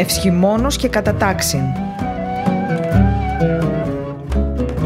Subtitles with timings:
[0.00, 1.60] Ευσχημόνος και κατατάξιν.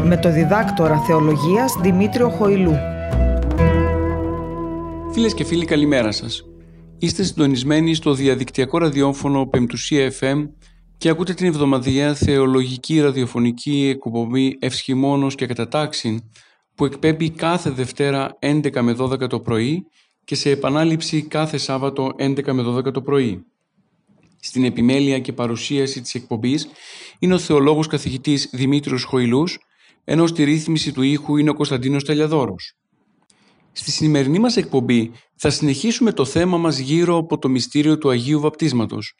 [0.03, 2.75] Με το διδάκτορα θεολογίας Δημήτριο Χοηλού.
[5.11, 6.45] Φίλες και φίλοι καλημέρα σας.
[6.97, 10.49] Είστε συντονισμένοι στο διαδικτυακό ραδιόφωνο Πεμπτουσία FM
[10.97, 16.19] και ακούτε την εβδομαδιαία θεολογική ραδιοφωνική εκπομπή Ευσχημόνος και Κατατάξιν
[16.75, 19.85] που εκπέμπει κάθε Δευτέρα 11 με 12 το πρωί
[20.23, 23.45] και σε επανάληψη κάθε Σάββατο 11 με 12 το πρωί.
[24.45, 26.67] Στην επιμέλεια και παρουσίαση της εκπομπής
[27.19, 29.59] είναι ο θεολόγος καθηγητής Δημήτριος Χοηλούς,
[30.03, 32.73] ενώ στη ρύθμιση του ήχου είναι ο Κωνσταντίνος Τελιαδόρος.
[33.71, 38.39] Στη σημερινή μας εκπομπή θα συνεχίσουμε το θέμα μας γύρω από το μυστήριο του Αγίου
[38.39, 39.15] Βαπτίσματος.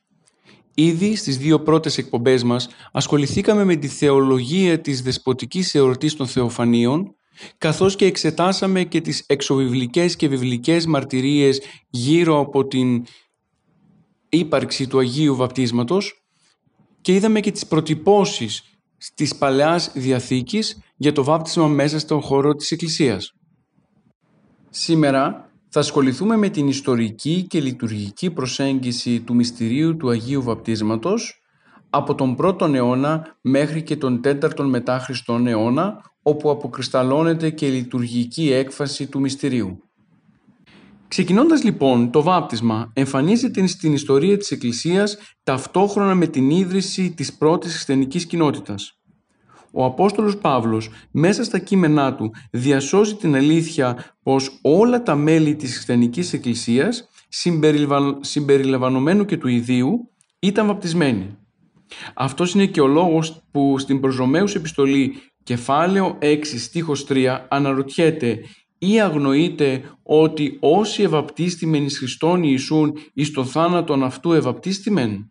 [0.74, 7.16] Ήδη στις δύο πρώτες εκπομπές μας ασχοληθήκαμε με τη θεολογία της δεσποτικής εορτής των Θεοφανίων,
[7.58, 13.06] καθώς και εξετάσαμε και τις εξωβιβλικές και βιβλικές μαρτυρίες γύρω από την
[14.36, 16.26] ύπαρξη του Αγίου Βαπτίσματος
[17.02, 18.64] και είδαμε και τις προτυπώσεις
[19.16, 23.34] της Παλαιάς Διαθήκης για το βάπτισμα μέσα στον χώρο της Εκκλησίας.
[24.70, 31.42] Σήμερα θα ασχοληθούμε με την ιστορική και λειτουργική προσέγγιση του μυστηρίου του Αγίου Βαπτίσματος
[31.90, 37.72] από τον 1ο αιώνα μέχρι και τον 4ο μετά Χριστόν αιώνα όπου αποκρισταλώνεται και η
[37.72, 39.85] λειτουργική έκφαση του μυστηρίου.
[41.16, 47.72] Ξεκινώντας λοιπόν το βάπτισμα εμφανίζεται στην ιστορία της Εκκλησίας ταυτόχρονα με την ίδρυση της πρώτης
[47.74, 49.00] χριστιανικής κοινότητας.
[49.72, 55.74] Ο Απόστολος Παύλος μέσα στα κείμενά του διασώζει την αλήθεια πως όλα τα μέλη της
[55.74, 57.10] χριστιανικής εκκλησίας
[58.22, 61.38] συμπεριλαμβανομένου και του ιδίου ήταν βαπτισμένοι.
[62.14, 64.20] Αυτός είναι και ο λόγος που στην προς
[64.56, 68.40] επιστολή κεφάλαιο 6 στίχος 3 αναρωτιέται
[68.78, 75.30] ή αγνοείται ότι όσοι ευαπτίστημεν εις Χριστόν Ιησούν εις το θάνατον αυτού ευαπτίστημεν;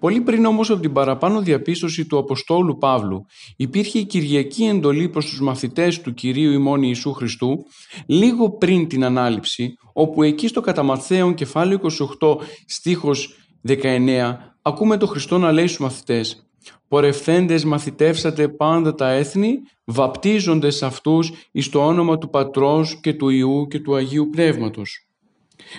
[0.00, 5.26] Πολύ πριν όμως από την παραπάνω διαπίστωση του Αποστόλου Παύλου υπήρχε η Κυριακή εντολή προς
[5.26, 7.64] τους μαθητές του Κυρίου ημών Ιησού Χριστού
[8.06, 10.98] λίγο πριν την Ανάληψη όπου εκεί στο κατά
[11.34, 11.80] κεφάλαιο
[12.18, 12.36] 28
[12.66, 13.34] στίχος
[13.68, 16.49] 19 ακούμε το Χριστό να λέει στους μαθητές
[16.88, 23.66] «Πορευθέντες μαθητεύσατε πάντα τα έθνη, βαπτίζοντες αυτούς εις το όνομα του Πατρός και του Ιού
[23.66, 25.04] και του Αγίου Πνεύματος».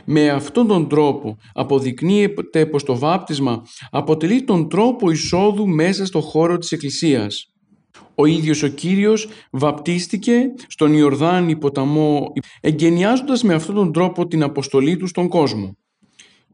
[0.05, 6.57] Με αυτόν τον τρόπο αποδεικνύεται πως το βάπτισμα αποτελεί τον τρόπο εισόδου μέσα στο χώρο
[6.57, 7.51] της Εκκλησίας.
[8.15, 14.97] Ο ίδιος ο Κύριος βαπτίστηκε στον Ιορδάνη ποταμό εγκαινιάζοντας με αυτόν τον τρόπο την αποστολή
[14.97, 15.77] του στον κόσμο.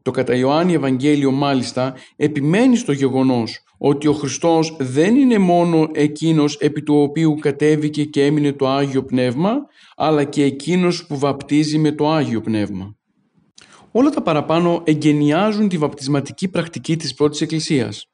[0.02, 6.56] Το κατά Ιωάννη Ευαγγέλιο μάλιστα επιμένει στο γεγονός ότι ο Χριστός δεν είναι μόνο εκείνος
[6.56, 9.54] επί του οποίου κατέβηκε και έμεινε το Άγιο Πνεύμα
[9.96, 12.96] αλλά και εκείνος που βαπτίζει με το Άγιο Πνεύμα.
[13.92, 18.04] Όλα τα παραπάνω εγκαινιάζουν τη βαπτισματική πρακτική της πρώτης Εκκλησίας.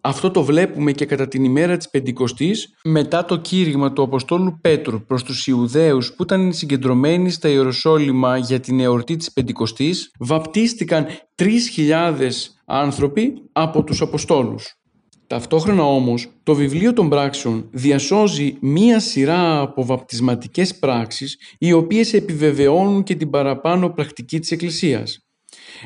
[0.00, 5.04] Αυτό το βλέπουμε και κατά την ημέρα της Πεντηκοστής μετά το κήρυγμα του Αποστόλου Πέτρου
[5.04, 11.06] προς τους Ιουδαίους που ήταν συγκεντρωμένοι στα Ιεροσόλυμα για την εορτή της Πεντηκοστής βαπτίστηκαν
[11.36, 12.30] 3.000
[12.64, 14.72] άνθρωποι από τους Αποστόλους.
[15.26, 23.02] Ταυτόχρονα όμως το βιβλίο των πράξεων διασώζει μία σειρά από βαπτισματικές πράξεις οι οποίες επιβεβαιώνουν
[23.02, 25.18] και την παραπάνω πρακτική της Εκκλησίας.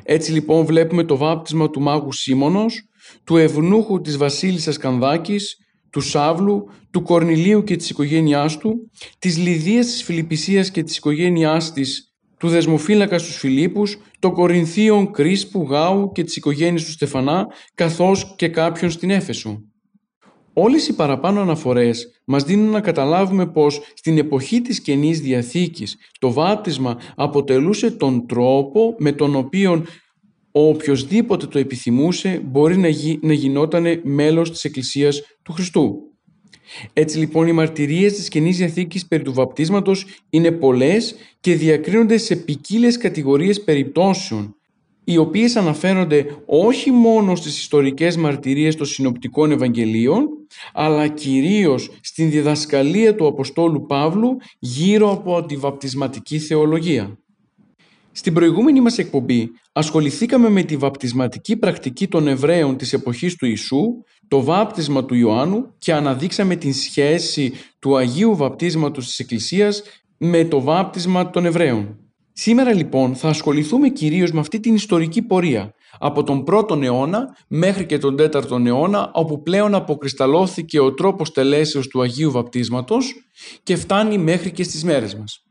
[0.02, 2.88] Έτσι λοιπόν βλέπουμε το βάπτισμα του μάγου Σίμωνος,
[3.24, 5.56] του ευνούχου της βασίλισσας Κανδάκης,
[5.90, 11.72] του Σάβλου, του Κορνηλίου και της οικογένειάς του, της Λιδίας της Φιλιππισίας και της οικογένειάς
[11.72, 18.34] της του δεσμοφύλακα στους Φιλίππους, των Κορινθίων Κρίσπου, Γάου και της οικογένειας του Στεφανά, καθώς
[18.36, 19.62] και κάποιον στην Έφεσο.
[20.52, 26.32] Όλες οι παραπάνω αναφορές μας δίνουν να καταλάβουμε πως στην εποχή της Καινής Διαθήκης το
[26.32, 29.84] βάπτισμα αποτελούσε τον τρόπο με τον οποίο
[30.52, 36.12] ο οποιοδήποτε το επιθυμούσε μπορεί να, γι, να γινόταν μέλος της Εκκλησίας του Χριστού.
[36.92, 42.36] Έτσι λοιπόν οι μαρτυρίες της Καινής Διαθήκης περί του βαπτίσματος είναι πολλές και διακρίνονται σε
[42.36, 44.56] ποικίλες κατηγορίες περιπτώσεων
[45.04, 50.28] οι οποίες αναφέρονται όχι μόνο στις ιστορικές μαρτυρίες των συνοπτικών Ευαγγελίων
[50.72, 57.18] αλλά κυρίως στην διδασκαλία του Αποστόλου Παύλου γύρω από τη βαπτισματική θεολογία.
[58.14, 63.82] Στην προηγούμενη μας εκπομπή ασχοληθήκαμε με τη βαπτισματική πρακτική των Εβραίων της εποχής του Ιησού,
[64.28, 69.82] το βάπτισμα του Ιωάννου και αναδείξαμε την σχέση του Αγίου Βαπτίσματος της Εκκλησίας
[70.18, 71.96] με το βάπτισμα των Εβραίων.
[72.32, 77.86] Σήμερα λοιπόν θα ασχοληθούμε κυρίως με αυτή την ιστορική πορεία από τον 1ο αιώνα μέχρι
[77.86, 83.14] και τον 4ο αιώνα όπου πλέον αποκρισταλώθηκε ο τρόπος τελέσεως του Αγίου Βαπτίσματος
[83.62, 85.46] και φτάνει μέχρι και στις μέρες μας.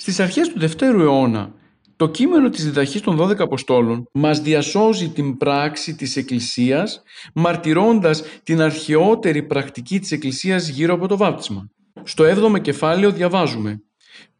[0.00, 1.54] Στις αρχές του Δευτέρου αιώνα
[1.96, 7.02] Το κείμενο της διδαχής των 12 Αποστόλων μας διασώζει την πράξη της Εκκλησίας
[7.34, 11.70] μαρτυρώντας την αρχαιότερη πρακτική της Εκκλησίας γύρω από το βάπτισμα.
[12.02, 13.82] Στο 7ο κεφάλαιο διαβάζουμε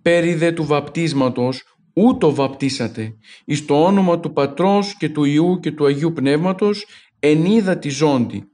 [0.03, 1.63] «Περί δε του βαπτίσματος
[1.93, 6.87] ούτω βαπτίσατε εις το όνομα του Πατρός και του Ιού και του Αγίου Πνεύματος
[7.19, 8.45] εν είδα τη ζώντη.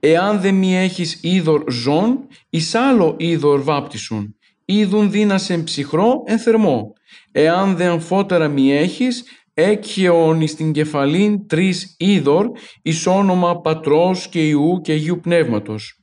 [0.00, 4.36] Εάν δεν μη έχεις είδωρ ζών, εις άλλο είδωρ βάπτισον.
[4.64, 6.92] Είδουν δύνασεν ψυχρό εν θερμό.
[7.32, 9.24] Εάν δεν φώτερα μη έχεις,
[9.54, 12.50] έκχεον εις την κεφαλήν τρεις είδωρ,
[12.82, 15.96] εις όνομα Πατρός και Ιού και Αγίου Πνεύματος.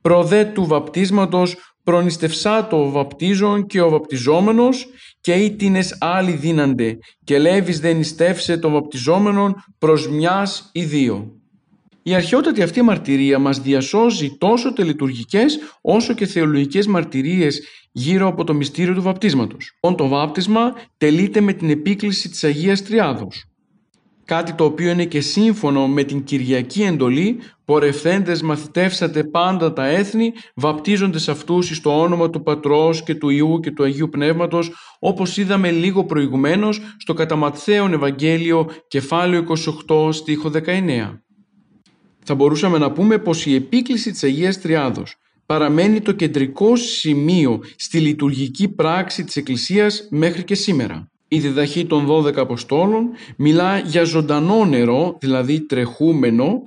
[0.00, 4.86] Προδέ του βαπτίσματος προνιστευσάτο ο βαπτίζων και ο βαπτιζόμενος
[5.20, 11.41] και ήτινες άλλοι δίνανται και Λέβης δεν νηστεύσε τον βαπτιζόμενον προς μιας ή δύο.
[12.02, 17.60] Η αρχαιότατη αυτή μαρτυρία μας διασώζει τόσο τελετουργικές όσο και θεολογικές μαρτυρίες
[17.92, 19.78] γύρω από το μυστήριο του βαπτίσματος.
[19.96, 23.46] Το βάπτισμα τελείται με την επίκληση της Αγίας Τριάδος
[24.24, 30.32] κάτι το οποίο είναι και σύμφωνο με την Κυριακή εντολή «Πορευθέντες μαθητεύσατε πάντα τα έθνη,
[30.54, 35.70] βαπτίζοντες αυτούς στο όνομα του Πατρός και του Ιού και του Αγίου Πνεύματος», όπως είδαμε
[35.70, 37.52] λίγο προηγουμένως στο κατά
[37.92, 39.44] Ευαγγέλιο κεφάλαιο
[39.88, 41.22] 28 στίχο 19.
[42.24, 45.14] Θα μπορούσαμε να πούμε πως η επίκληση της Αγίας Τριάδος
[45.46, 51.10] παραμένει το κεντρικό σημείο στη λειτουργική πράξη της Εκκλησίας μέχρι και σήμερα.
[51.28, 56.62] Η διδαχή των 12 Αποστόλων μιλά για ζωντανό νερό, δηλαδή τρεχούμενο,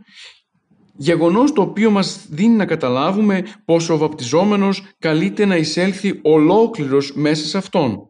[0.98, 7.46] γεγονός το οποίο μας δίνει να καταλάβουμε πως ο βαπτιζόμενος καλείται να εισέλθει ολόκληρος μέσα
[7.46, 8.10] σε αυτόν.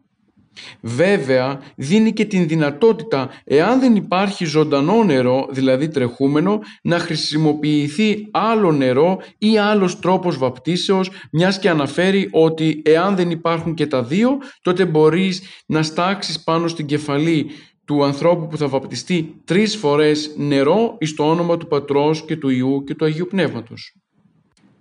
[0.81, 8.71] Βέβαια δίνει και την δυνατότητα εάν δεν υπάρχει ζωντανό νερό, δηλαδή τρεχούμενο, να χρησιμοποιηθεί άλλο
[8.71, 14.37] νερό ή άλλος τρόπος βαπτίσεως, μιας και αναφέρει ότι εάν δεν υπάρχουν και τα δύο,
[14.61, 17.49] τότε μπορείς να στάξεις πάνω στην κεφαλή
[17.85, 22.49] του ανθρώπου που θα βαπτιστεί τρεις φορές νερό εις το όνομα του Πατρός και του
[22.49, 23.95] Ιού και του Αγίου Πνεύματος.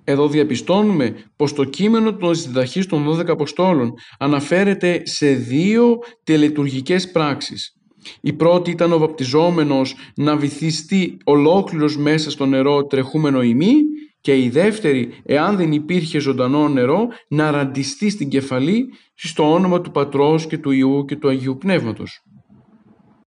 [0.04, 7.78] Εδώ διαπιστώνουμε πως το κείμενο των διδαχής των 12 Αποστόλων αναφέρεται σε δύο τελετουργικές πράξεις.
[8.20, 13.74] Η πρώτη ήταν ο βαπτιζόμενος να βυθιστεί ολόκληρος μέσα στο νερό τρεχούμενο ημί
[14.20, 19.90] και η δεύτερη, εάν δεν υπήρχε ζωντανό νερό, να ραντιστεί στην κεφαλή στο όνομα του
[19.90, 22.22] Πατρός και του Ιού και του Αγίου Πνεύματος.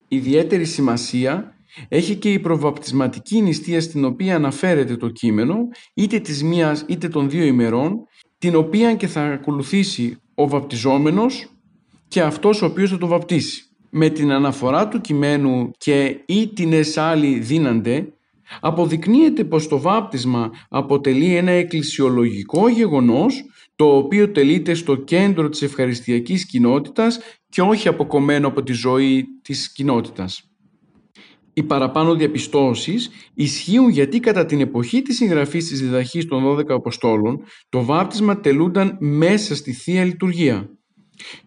[0.07, 1.56] Ιδιαίτερη σημασία
[1.87, 5.57] έχει και η προβαπτισματική νηστεία στην οποία αναφέρεται το κείμενο,
[5.93, 7.97] είτε της μίας είτε των δύο ημερών,
[8.37, 11.47] την οποία και θα ακολουθήσει ο βαπτιζόμενος
[12.07, 13.61] και αυτός ο οποίος θα το βαπτίσει.
[13.89, 18.11] Με την αναφορά του κειμένου και ήτινες άλλοι δίνανται,
[18.59, 23.45] αποδεικνύεται πως το βάπτισμα αποτελεί ένα εκκλησιολογικό γεγονός
[23.75, 27.19] το οποίο τελείται στο κέντρο της ευχαριστιακής κοινότητας
[27.49, 30.43] και όχι αποκομμένο από τη ζωή της κοινότητας.
[31.57, 37.41] Οι παραπάνω διαπιστώσεις ισχύουν γιατί κατά την εποχή της συγγραφής της διδαχής των 12 Αποστόλων
[37.69, 40.69] το βάπτισμα τελούνταν μέσα στη Θεία Λειτουργία.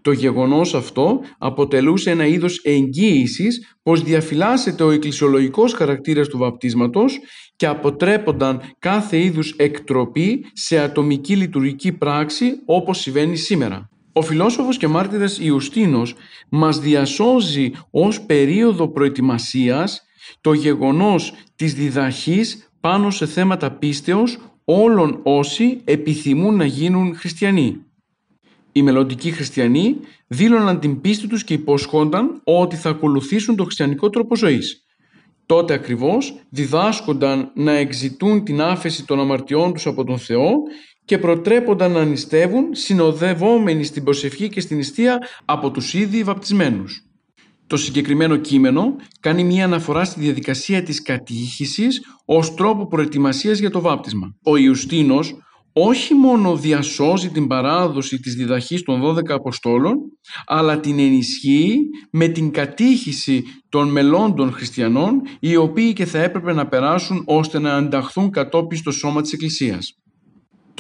[0.01, 7.19] Το γεγονός αυτό αποτελούσε ένα είδος εγγύησης πως διαφυλάσσεται ο εκκλησιολογικός χαρακτήρας του βαπτίσματος
[7.57, 13.91] και αποτρέπονταν κάθε είδους εκτροπή σε ατομική λειτουργική πράξη όπως συμβαίνει σήμερα.
[14.13, 16.15] Ο φιλόσοφος και μάρτυρας Ιουστίνος
[16.49, 20.03] μας διασώζει ως περίοδο προετοιμασίας
[20.41, 27.85] το γεγονός της διδαχής πάνω σε θέματα πίστεως όλων όσοι επιθυμούν να γίνουν χριστιανοί.
[28.73, 34.37] Οι μελλοντικοί χριστιανοί δήλωναν την πίστη τους και υποσχόνταν ότι θα ακολουθήσουν το χριστιανικό τρόπο
[34.37, 34.85] ζωής.
[35.47, 40.53] Τότε ακριβώς διδάσκονταν να εξητούν την άφεση των αμαρτιών τους από τον Θεό
[41.11, 47.03] και προτρέπονταν να νηστεύουν συνοδευόμενοι στην προσευχή και στην νηστεία από τους ήδη βαπτισμένους.
[47.67, 53.81] Το συγκεκριμένο κείμενο κάνει μια αναφορά στη διαδικασία της κατήχησης ως τρόπο προετοιμασίας για το
[53.81, 54.35] βάπτισμα.
[54.43, 55.35] Ο Ιουστίνος
[55.73, 59.95] όχι μόνο διασώζει την παράδοση της διδαχής των 12 Αποστόλων,
[60.47, 61.79] αλλά την ενισχύει
[62.11, 67.59] με την κατήχηση των μελών των χριστιανών, οι οποίοι και θα έπρεπε να περάσουν ώστε
[67.59, 70.00] να ανταχθούν κατόπιν στο σώμα της Εκκλησίας.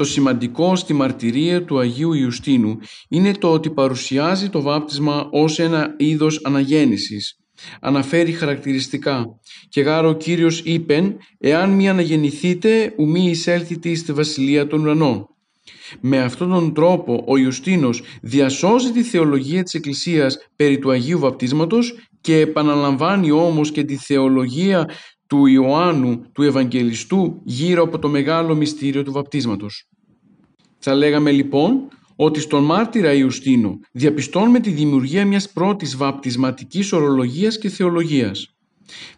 [0.00, 2.78] Το σημαντικό στη μαρτυρία του Αγίου Ιουστίνου
[3.08, 7.38] είναι το ότι παρουσιάζει το βάπτισμα ως ένα είδος αναγέννησης.
[7.80, 9.26] Αναφέρει χαρακτηριστικά
[9.68, 15.26] «Και γάρο ο Κύριος είπεν, εάν μη αναγεννηθείτε, ουμή εισέλθητε στη βασιλεία των ουρανών».
[16.00, 21.94] Με αυτόν τον τρόπο ο Ιουστίνος διασώζει τη θεολογία της Εκκλησίας περί του Αγίου Βαπτίσματος
[22.20, 24.88] και επαναλαμβάνει όμως και τη θεολογία
[25.30, 29.88] του Ιωάννου, του Ευαγγελιστού, γύρω από το μεγάλο μυστήριο του βαπτίσματος.
[30.78, 37.68] Θα λέγαμε λοιπόν ότι στον μάρτυρα Ιουστίνο διαπιστώνουμε τη δημιουργία μιας πρώτης βαπτισματικής ορολογίας και
[37.68, 38.54] θεολογίας.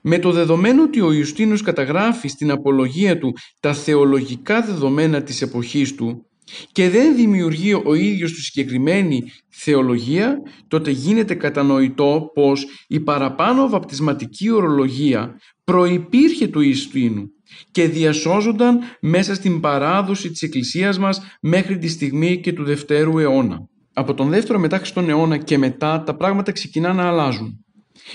[0.00, 5.94] Με το δεδομένο ότι ο Ιουστίνος καταγράφει στην απολογία του τα θεολογικά δεδομένα της εποχής
[5.94, 6.26] του
[6.72, 14.50] και δεν δημιουργεί ο ίδιος του συγκεκριμένη θεολογία, τότε γίνεται κατανοητό πως η παραπάνω βαπτισματική
[14.50, 17.24] ορολογία προϋπήρχε του Ιουστίνου
[17.70, 23.58] και διασώζονταν μέσα στην παράδοση της Εκκλησίας μας μέχρι τη στιγμή και του Δευτέρου αιώνα.
[23.92, 27.64] Από τον δεύτερο μετά Χριστόν αιώνα και μετά τα πράγματα ξεκινά να αλλάζουν.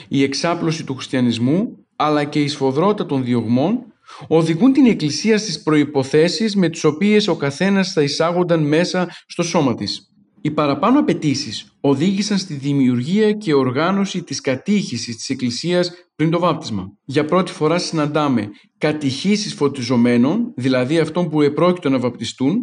[0.08, 3.86] Η εξάπλωση του χριστιανισμού αλλά και η σφοδρότητα των διωγμών
[4.28, 9.76] οδηγούν την Εκκλησία στις προϋποθέσεις με τις οποίες ο καθένας θα εισάγονταν μέσα στο σώμα
[9.76, 10.12] της.
[10.42, 16.92] Οι παραπάνω απαιτήσεις οδήγησαν στη δημιουργία και οργάνωση της κατήχησης της Εκκλησίας πριν το βάπτισμα.
[17.06, 22.58] Για πρώτη φορά συναντάμε κατηχήσεις φωτιζομένων, δηλαδή αυτών που επρόκειτο να βαπτιστούν,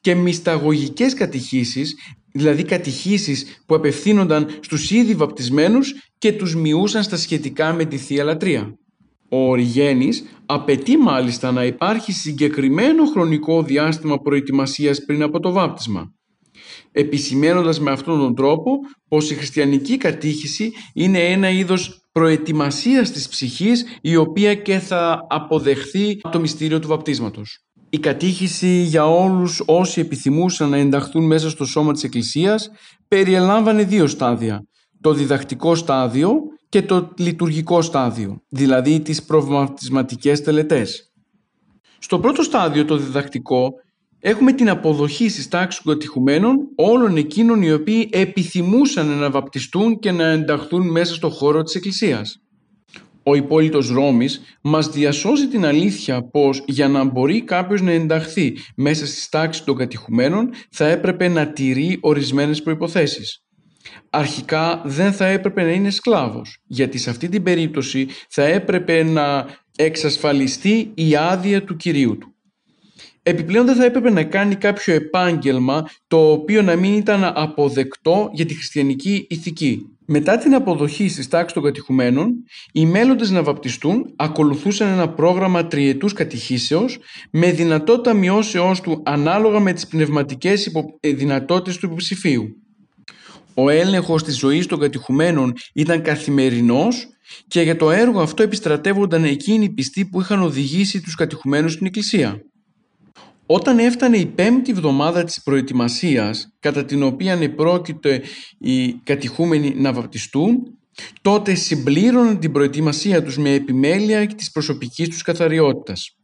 [0.00, 1.94] και μυσταγωγικές κατηχήσεις,
[2.32, 8.24] δηλαδή κατηχήσεις που απευθύνονταν στους ήδη βαπτισμένους και τους μειούσαν στα σχετικά με τη Θεία
[8.24, 8.78] Λατρεία.
[9.28, 16.16] Ο Οριγένης απαιτεί μάλιστα να υπάρχει συγκεκριμένο χρονικό διάστημα προετοιμασίας πριν από το βάπτισμα
[16.92, 18.78] επισημένοντας με αυτόν τον τρόπο
[19.08, 26.20] πως η χριστιανική κατήχηση είναι ένα είδος προετοιμασίας της ψυχής η οποία και θα αποδεχθεί
[26.30, 27.60] το μυστήριο του βαπτίσματος.
[27.90, 32.70] Η κατήχηση για όλους όσοι επιθυμούσαν να ενταχθούν μέσα στο σώμα της Εκκλησίας
[33.08, 34.66] περιελάμβανε δύο στάδια.
[35.00, 41.12] Το διδακτικό στάδιο και το λειτουργικό στάδιο, δηλαδή τις προβαπτισματικές τελετές.
[41.98, 43.72] Στο πρώτο στάδιο, το διδακτικό,
[44.20, 50.12] έχουμε την αποδοχή στις τάξεις των κατηχουμένων όλων εκείνων οι οποίοι επιθυμούσαν να βαπτιστούν και
[50.12, 52.40] να ενταχθούν μέσα στο χώρο της Εκκλησίας.
[53.22, 59.06] Ο υπόλοιπος Ρώμης μας διασώζει την αλήθεια πως για να μπορεί κάποιος να ενταχθεί μέσα
[59.06, 63.45] στις τάξεις των κατηχουμένων θα έπρεπε να τηρεί ορισμένες προϋποθέσεις.
[64.18, 69.46] Αρχικά δεν θα έπρεπε να είναι σκλάβος, γιατί σε αυτή την περίπτωση θα έπρεπε να
[69.76, 72.34] εξασφαλιστεί η άδεια του Κυρίου του.
[73.22, 78.46] Επιπλέον δεν θα έπρεπε να κάνει κάποιο επάγγελμα το οποίο να μην ήταν αποδεκτό για
[78.46, 79.82] τη χριστιανική ηθική.
[80.06, 82.34] Μετά την αποδοχή στις τάξεις των κατηχουμένων,
[82.72, 86.98] οι μέλλοντες να βαπτιστούν ακολουθούσαν ένα πρόγραμμα τριετούς κατηχήσεως
[87.30, 90.98] με δυνατότητα μειώσεώς του ανάλογα με τις πνευματικές υπο...
[91.00, 92.65] Ε, δυνατότητες του υποψηφίου.
[93.58, 97.06] Ο έλεγχος της ζωής των κατηχουμένων ήταν καθημερινός
[97.48, 101.86] και για το έργο αυτό επιστρατεύονταν εκείνοι οι πιστοί που είχαν οδηγήσει τους κατηχουμένους στην
[101.86, 102.40] Εκκλησία.
[103.46, 108.22] Όταν έφτανε η πέμπτη εβδομάδα της προετοιμασίας, κατά την οποία επρόκειται
[108.58, 110.78] οι κατηχούμενοι να βαπτιστούν,
[111.22, 116.16] τότε συμπλήρωναν την προετοιμασία τους με επιμέλεια και της προσωπικής τους καθαριότητας.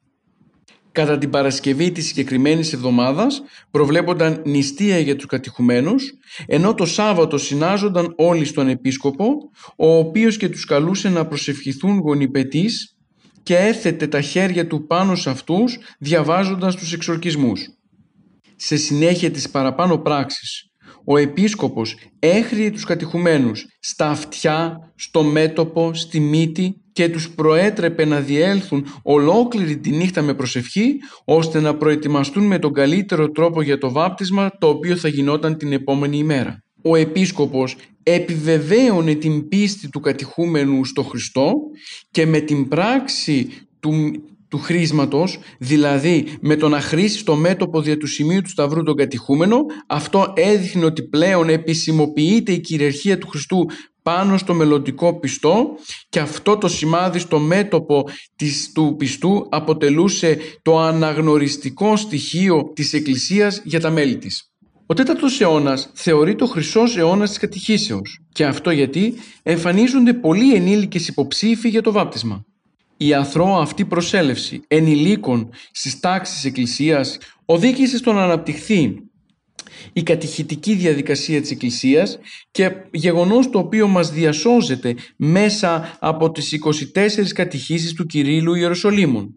[0.92, 6.12] Κατά την Παρασκευή της συγκεκριμένης εβδομάδας προβλέπονταν νηστεία για τους κατηχουμένους,
[6.46, 9.25] ενώ το Σάββατο συνάζονταν όλοι στον Επίσκοπο,
[9.76, 12.96] ο οποίος και τους καλούσε να προσευχηθούν γονιπετής
[13.42, 17.61] και έθετε τα χέρια του πάνω σε αυτούς διαβάζοντας τους εξορκισμούς.
[18.56, 20.72] Σε συνέχεια της παραπάνω πράξης,
[21.04, 28.20] ο επίσκοπος έχριε τους κατηχουμένους στα αυτιά, στο μέτωπο, στη μύτη και τους προέτρεπε να
[28.20, 30.94] διέλθουν ολόκληρη τη νύχτα με προσευχή
[31.25, 35.72] ώστε να προετοιμαστούν με τον καλύτερο τρόπο για το βάπτισμα το οποίο θα γινόταν την
[35.72, 36.62] επόμενη ημέρα.
[36.82, 41.52] Ο επίσκοπος επιβεβαίωνε την πίστη του κατηχούμενου στο Χριστό
[42.11, 43.49] και με την πράξη
[43.80, 43.92] του,
[44.49, 48.96] του χρήσματος, δηλαδή με το να χρήσει το μέτωπο δια του σημείου του Σταυρού τον
[48.96, 53.66] κατηχούμενο, αυτό έδειχνε ότι πλέον επισημοποιείται η κυριαρχία του Χριστού
[54.02, 55.68] πάνω στο μελλοντικό πιστό
[56.09, 63.61] και αυτό το σημάδι στο μέτωπο της, του πιστού αποτελούσε το αναγνωριστικό στοιχείο της Εκκλησίας
[63.64, 64.52] για τα μέλη της.
[64.87, 68.21] Ο τέταρτος αιώνας θεωρείται ο χρυσός αιώνας της κατηχήσεως.
[68.32, 72.44] Και αυτό γιατί εμφανίζονται πολλοί ενήλικες υποψήφοι για το βάπτισμα.
[72.97, 78.94] Η αθρώα αυτή προσέλευση ενηλίκων στις τάξεις τη Εκκλησίας οδήγησε στο να αναπτυχθεί
[79.93, 82.19] η κατηχητική διαδικασία της Εκκλησίας
[82.51, 89.35] και γεγονός το οποίο μας διασώζεται μέσα από τις 24 κατηχήσεις του Κυρίλου Ιεροσολύμων.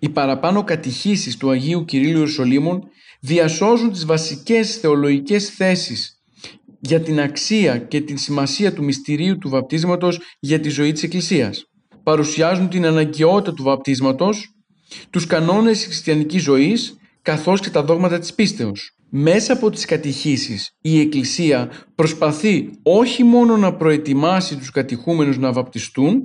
[0.00, 2.82] Οι παραπάνω κατηχήσεις του Αγίου Κυρίλου Ιεροσολύμων
[3.20, 6.18] διασώζουν τις βασικές θεολογικές θέσεις
[6.80, 11.64] για την αξία και την σημασία του μυστηρίου του βαπτίσματος για τη ζωή της Εκκλησίας.
[12.02, 14.54] Παρουσιάζουν την αναγκαιότητα του βαπτίσματος,
[15.10, 18.97] τους κανόνες της χριστιανικής ζωής, καθώς και τα δόγματα της πίστεως.
[19.10, 26.22] Μέσα από τις κατηχήσεις η Εκκλησία προσπαθεί όχι μόνο να προετοιμάσει τους κατηχούμενους να βαπτιστούν,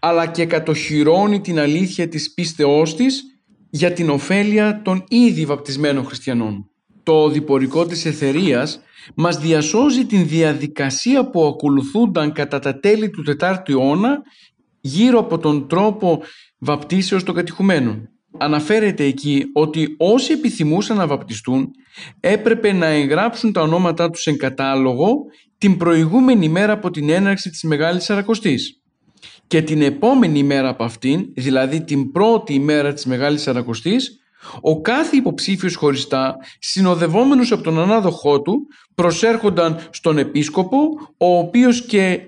[0.00, 3.22] αλλά και κατοχυρώνει την αλήθεια της πίστεώς της
[3.70, 6.68] για την ωφέλεια των ήδη βαπτισμένων χριστιανών.
[7.02, 8.80] το διπορικό της εθερίας,
[9.14, 14.22] μας διασώζει την διαδικασία που ακολουθούνταν κατά τα τέλη του 4ου αιώνα
[14.80, 16.22] γύρω από τον τρόπο
[16.58, 18.08] βαπτίσεως των κατηχουμένων.
[18.38, 21.70] Αναφέρεται εκεί ότι όσοι επιθυμούσαν να βαπτιστούν
[22.20, 25.16] έπρεπε να εγγράψουν τα ονόματά τους σε κατάλογο
[25.58, 28.82] την προηγούμενη μέρα από την έναρξη της Μεγάλης Σαρακοστής.
[29.46, 34.18] Και την επόμενη μέρα από αυτήν, δηλαδή την πρώτη ημέρα της Μεγάλης Σαρακοστής,
[34.60, 40.78] ο κάθε υποψήφιος χωριστά, συνοδευόμενος από τον ανάδοχό του, προσέρχονταν στον επίσκοπο,
[41.16, 42.20] ο οποίος και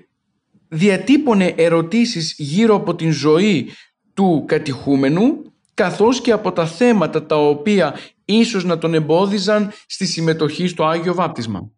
[0.67, 3.69] διατύπωνε ερωτήσεις γύρω από την ζωή
[4.13, 5.46] του κατηχούμενου,
[5.77, 11.13] καθώς και από τα θέματα τα οποία ίσως να τον εμπόδιζαν στη συμμετοχή στο Άγιο
[11.13, 11.71] Βάπτισμα.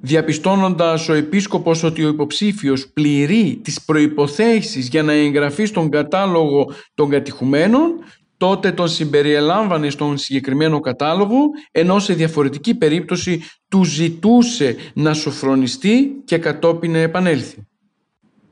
[0.00, 7.08] Διαπιστώνοντας ο επίσκοπος ότι ο υποψήφιος πληρεί τις προϋποθέσεις για να εγγραφεί στον κατάλογο των
[7.08, 7.90] κατηχουμένων,
[8.36, 11.38] τότε τον συμπεριελάμβανε στον συγκεκριμένο κατάλογο,
[11.70, 17.66] ενώ σε διαφορετική περίπτωση του ζητούσε να σοφρονιστεί και κατόπιν να επανέλθει.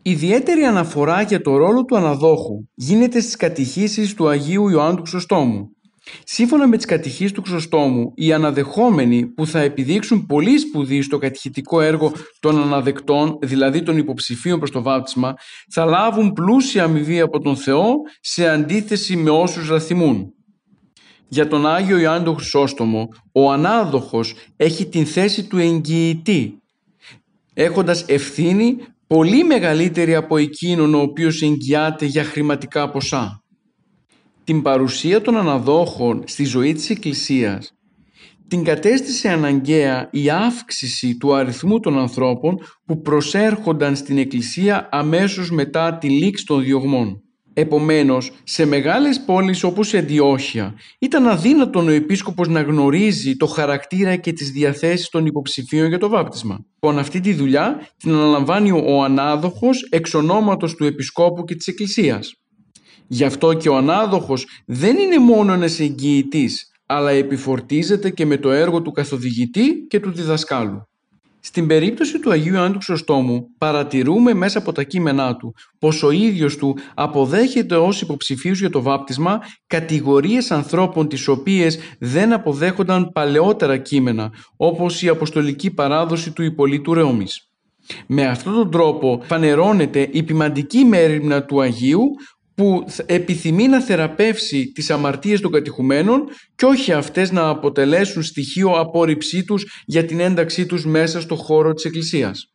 [0.08, 5.68] Ιδιαίτερη αναφορά για το ρόλο του αναδόχου γίνεται στις κατηχήσεις του Αγίου Ιωάννου του Ξωστόμου.
[6.24, 11.80] Σύμφωνα με τις κατηχήσεις του Ξωστόμου, οι αναδεχόμενοι που θα επιδείξουν πολύ σπουδή στο κατηχητικό
[11.80, 15.34] έργο των αναδεκτών, δηλαδή των υποψηφίων προς το βάπτισμα,
[15.70, 20.32] θα λάβουν πλούσια αμοιβή από τον Θεό σε αντίθεση με όσους ραθυμούν.
[21.28, 26.62] Για τον Άγιο Ιωάννη Χρυσόστομο, ο ανάδοχος έχει την θέση του εγγυητή,
[27.54, 33.42] έχοντας ευθύνη πολύ μεγαλύτερη από εκείνον ο οποίος εγγυάται για χρηματικά ποσά.
[34.44, 37.76] Την παρουσία των αναδόχων στη ζωή της Εκκλησίας
[38.48, 45.98] την κατέστησε αναγκαία η αύξηση του αριθμού των ανθρώπων που προσέρχονταν στην Εκκλησία αμέσως μετά
[45.98, 47.22] τη λήξη των διωγμών.
[47.58, 54.16] Επομένως, σε μεγάλες πόλεις όπως η Αντιόχεια ήταν αδύνατον ο επίσκοπος να γνωρίζει το χαρακτήρα
[54.16, 56.64] και τις διαθέσεις των υποψηφίων για το βάπτισμα.
[56.74, 62.34] Λοιπόν, αυτή τη δουλειά την αναλαμβάνει ο ανάδοχος εξ ονόματος του επισκόπου και της Εκκλησίας.
[63.06, 68.50] Γι' αυτό και ο ανάδοχος δεν είναι μόνο ένας εγγυητής, αλλά επιφορτίζεται και με το
[68.50, 70.88] έργο του καθοδηγητή και του διδασκάλου.
[71.46, 76.56] Στην περίπτωση του Αγίου Ιωάννου Χρυσοστόμου παρατηρούμε μέσα από τα κείμενά του πως ο ίδιος
[76.56, 84.32] του αποδέχεται ως υποψηφίους για το βάπτισμα κατηγορίες ανθρώπων τις οποίες δεν αποδέχονταν παλαιότερα κείμενα
[84.56, 87.50] όπως η αποστολική παράδοση του Ιππολίτου Ρεόμης.
[88.06, 92.04] Με αυτόν τον τρόπο φανερώνεται η ποιμαντική μέρημνα του Αγίου
[92.56, 99.44] που επιθυμεί να θεραπεύσει τις αμαρτίες των κατηχουμένων και όχι αυτές να αποτελέσουν στοιχείο απόρριψή
[99.44, 102.50] τους για την ένταξή τους μέσα στο χώρο της Εκκλησίας.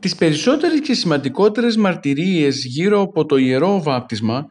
[0.00, 4.46] Τις περισσότερες και σημαντικότερες μαρτυρίες γύρω από το Ιερό Βάπτισμα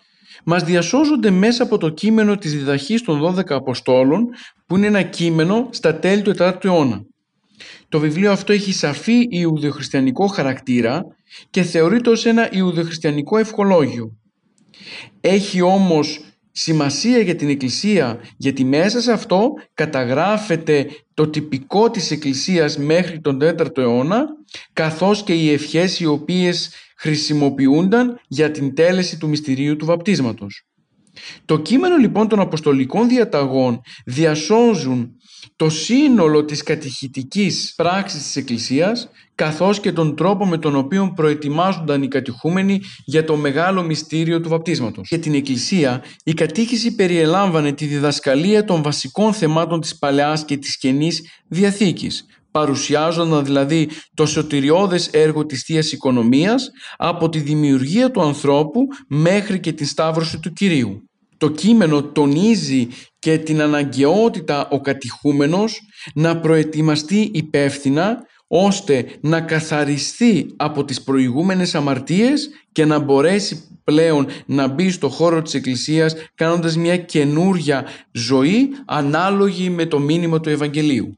[0.45, 4.25] μας διασώζονται μέσα από το κείμενο της διδαχής των 12 Αποστόλων
[4.65, 7.01] που είναι ένα κείμενο στα τέλη του 4ου αιώνα.
[7.89, 11.03] Το βιβλίο αυτό έχει σαφή ιουδοχριστιανικό χαρακτήρα
[11.49, 14.17] και θεωρείται ως ένα ιουδοχριστιανικό ευχολόγιο.
[15.21, 16.19] Έχει όμως
[16.51, 23.39] σημασία για την Εκκλησία γιατί μέσα σε αυτό καταγράφεται το τυπικό της Εκκλησίας μέχρι τον
[23.41, 24.25] 4ο αιώνα
[24.73, 30.67] καθώς και οι ευχές οι οποίες χρησιμοποιούνταν για την τέλεση του μυστηρίου του βαπτίσματος.
[31.45, 35.16] Το κείμενο λοιπόν των Αποστολικών Διαταγών διασώζουν
[35.55, 42.03] το σύνολο της κατηχητικής πράξης της Εκκλησίας καθώς και τον τρόπο με τον οποίο προετοιμάζονταν
[42.03, 45.07] οι κατηχούμενοι για το μεγάλο μυστήριο του βαπτίσματος.
[45.09, 50.77] Για την Εκκλησία η κατήχηση περιελάμβανε τη διδασκαλία των βασικών θεμάτων της Παλαιάς και της
[50.77, 58.81] Καινής Διαθήκης παρουσιάζονταν δηλαδή το σωτηριώδες έργο της θείας Οικονομίας από τη δημιουργία του ανθρώπου
[59.07, 61.06] μέχρι και την σταύρωση του Κυρίου.
[61.37, 62.87] Το κείμενο τονίζει
[63.19, 65.81] και την αναγκαιότητα ο κατηχούμενος
[66.13, 74.67] να προετοιμαστεί υπεύθυνα ώστε να καθαριστεί από τις προηγούμενες αμαρτίες και να μπορέσει πλέον να
[74.67, 81.16] μπει στο χώρο της Εκκλησίας κάνοντας μια καινούρια ζωή ανάλογη με το μήνυμα του Ευαγγελίου.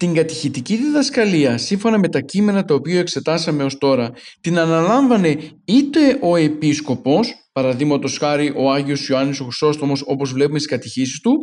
[0.00, 4.10] Την κατηχητική διδασκαλία, σύμφωνα με τα κείμενα τα οποία εξετάσαμε ως τώρα,
[4.40, 10.70] την αναλάμβανε είτε ο επίσκοπος, παραδείγματος χάρη ο Άγιος Ιωάννης ο Χρυσόστομος όπως βλέπουμε στις
[10.70, 11.36] κατηχήσεις του,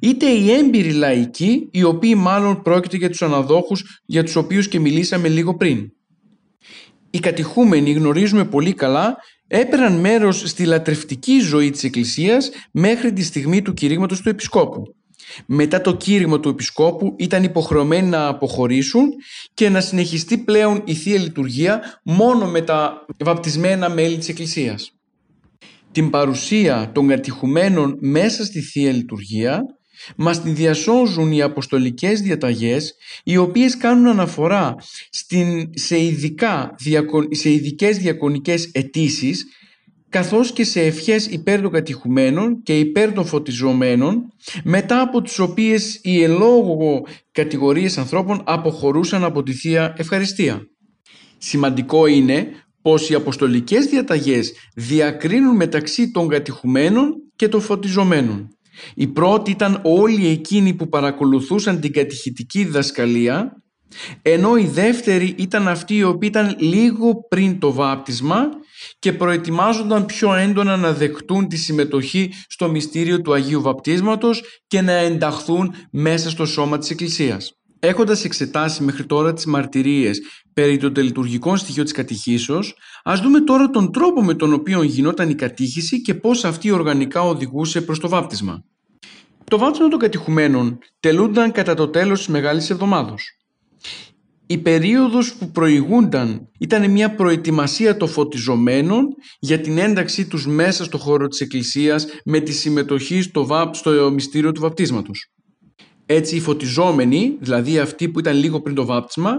[0.00, 4.80] είτε οι έμπειροι λαϊκοί, οι οποίοι μάλλον πρόκειται για τους αναδόχους για τους οποίους και
[4.80, 5.92] μιλήσαμε λίγο πριν.
[7.10, 13.62] Οι κατηχούμενοι γνωρίζουμε πολύ καλά έπαιρναν μέρος στη λατρευτική ζωή της Εκκλησίας μέχρι τη στιγμή
[13.62, 14.82] του κηρύγματος του Επισκόπου.
[15.46, 19.08] Μετά το κήρυγμα του Επισκόπου ήταν υποχρεωμένοι να αποχωρήσουν
[19.54, 24.92] και να συνεχιστεί πλέον η Θεία Λειτουργία μόνο με τα βαπτισμένα μέλη της Εκκλησίας.
[25.92, 29.62] Την παρουσία των κατηχουμένων μέσα στη Θεία Λειτουργία
[30.16, 34.74] μας τη διασώζουν οι αποστολικές διαταγές οι οποίες κάνουν αναφορά
[35.10, 36.74] στην, σε, ειδικά,
[37.30, 39.46] σε ειδικές διακονικές αιτήσεις
[40.10, 44.32] καθώς και σε ευχές υπέρ των κατηχουμένων και υπέρ των φωτιζομένων
[44.64, 50.66] μετά από τις οποίες οι ελόγω κατηγορίες ανθρώπων αποχωρούσαν από τη Θεία Ευχαριστία.
[51.38, 52.48] Σημαντικό είναι
[52.82, 58.48] πως οι αποστολικές διαταγές διακρίνουν μεταξύ των κατηχουμένων και των φωτιζομένων.
[58.94, 63.62] Οι πρώτοι ήταν όλοι εκείνοι που παρακολουθούσαν την κατηχητική διδασκαλία,
[64.22, 68.48] ενώ οι δεύτεροι ήταν αυτοί οι οποίοι ήταν λίγο πριν το βάπτισμα
[68.98, 74.92] και προετοιμάζονταν πιο έντονα να δεχτούν τη συμμετοχή στο μυστήριο του Αγίου Βαπτίσματος και να
[74.92, 77.54] ενταχθούν μέσα στο σώμα της Εκκλησίας.
[77.82, 80.20] Έχοντας εξετάσει μέχρι τώρα τις μαρτυρίες
[80.52, 82.74] περί των τελειτουργικών στοιχείων της κατηχήσεως,
[83.04, 87.20] ας δούμε τώρα τον τρόπο με τον οποίο γινόταν η κατήχηση και πώς αυτή οργανικά
[87.20, 88.64] οδηγούσε προς το βάπτισμα.
[89.44, 93.39] Το βάπτισμα των κατηχουμένων τελούνταν κατά το τέλος της Μεγάλης Εβδομάδος.
[94.46, 99.06] Η περίοδος που προηγούνταν ήταν μια προετοιμασία των φωτιζομένων
[99.38, 104.10] για την ένταξή τους μέσα στο χώρο της Εκκλησίας με τη συμμετοχή στο, βαπ, στο
[104.12, 105.30] μυστήριο του βαπτίσματος.
[106.06, 109.36] Έτσι οι φωτιζόμενοι, δηλαδή αυτοί που ήταν λίγο πριν το βάπτισμα,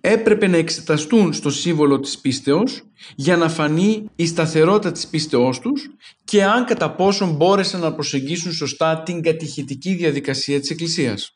[0.00, 2.82] έπρεπε να εξεταστούν στο σύμβολο της πίστεως
[3.14, 5.88] για να φανεί η σταθερότητα της πίστεώς τους
[6.24, 11.35] και αν κατά πόσον μπόρεσαν να προσεγγίσουν σωστά την κατηχητική διαδικασία της Εκκλησίας.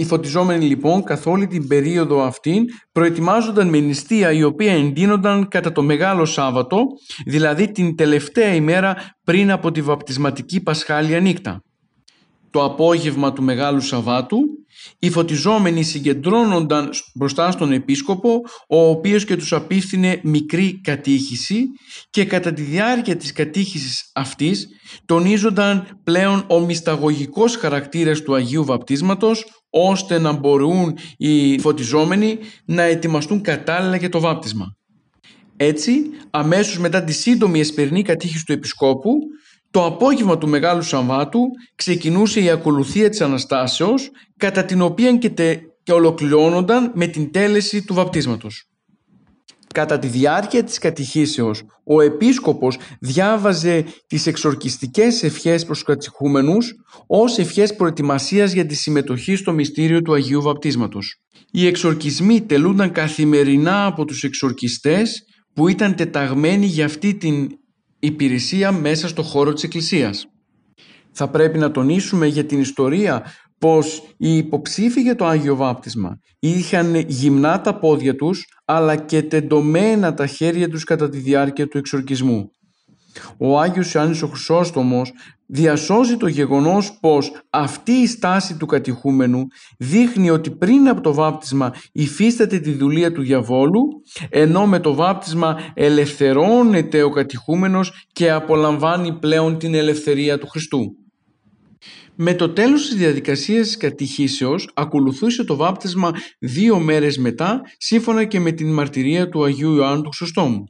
[0.00, 5.72] Οι φωτιζόμενοι λοιπόν καθ' όλη την περίοδο αυτή προετοιμάζονταν με νηστεία η οποία εντείνονταν κατά
[5.72, 6.82] το Μεγάλο Σάββατο,
[7.26, 11.62] δηλαδή την τελευταία ημέρα πριν από τη βαπτισματική Πασχάλια νύχτα.
[12.50, 14.38] Το απόγευμα του Μεγάλου Σαββάτου
[14.98, 21.64] οι φωτιζόμενοι συγκεντρώνονταν μπροστά στον επίσκοπο, ο οποίος και τους απίφθινε μικρή κατήχηση
[22.10, 24.68] και κατά τη διάρκεια της κατήχησης αυτής
[25.04, 33.40] τονίζονταν πλέον ο μυσταγωγικός χαρακτήρας του Αγίου Βαπτίσματος, ώστε να μπορούν οι φωτιζόμενοι να ετοιμαστούν
[33.40, 34.66] κατάλληλα για το βάπτισμα.
[35.56, 39.12] Έτσι, αμέσως μετά τη σύντομη εσπερινή κατήχηση του Επισκόπου,
[39.70, 41.40] το απόγευμα του Μεγάλου Σαββάτου
[41.74, 47.84] ξεκινούσε η ακολουθία της Αναστάσεως κατά την οποία και, τε, και ολοκληρώνονταν με την τέλεση
[47.84, 48.64] του βαπτίσματος.
[49.74, 56.74] Κατά τη διάρκεια της κατηχήσεως, ο επίσκοπος διάβαζε τις εξορκιστικές ευχές προς τους κατηχούμενους
[57.06, 61.20] ως ευχές προετοιμασίας για τη συμμετοχή στο μυστήριο του Αγίου Βαπτίσματος.
[61.50, 67.48] Οι εξορκισμοί τελούνταν καθημερινά από τους εξορκιστές που ήταν τεταγμένοι για αυτή την
[68.00, 70.26] υπηρεσία μέσα στο χώρο της Εκκλησίας.
[71.12, 73.24] Θα πρέπει να τονίσουμε για την ιστορία
[73.58, 80.14] πως οι υποψήφοι για το Άγιο Βάπτισμα είχαν γυμνά τα πόδια τους αλλά και τεντωμένα
[80.14, 82.50] τα χέρια τους κατά τη διάρκεια του εξορκισμού.
[83.38, 85.12] Ο Άγιος Ιωάννης ο Χρυσόστομος
[85.46, 89.46] διασώζει το γεγονός πως αυτή η στάση του κατηχούμενου
[89.78, 93.82] δείχνει ότι πριν από το βάπτισμα υφίσταται τη δουλεία του διαβόλου
[94.30, 100.94] ενώ με το βάπτισμα ελευθερώνεται ο κατηχούμενος και απολαμβάνει πλέον την ελευθερία του Χριστού.
[102.14, 108.40] Με το τέλος της διαδικασίας της κατηχήσεως ακολουθούσε το βάπτισμα δύο μέρες μετά σύμφωνα και
[108.40, 110.64] με την μαρτυρία του Αγίου Ιωάννου του Χρυσοστόμου.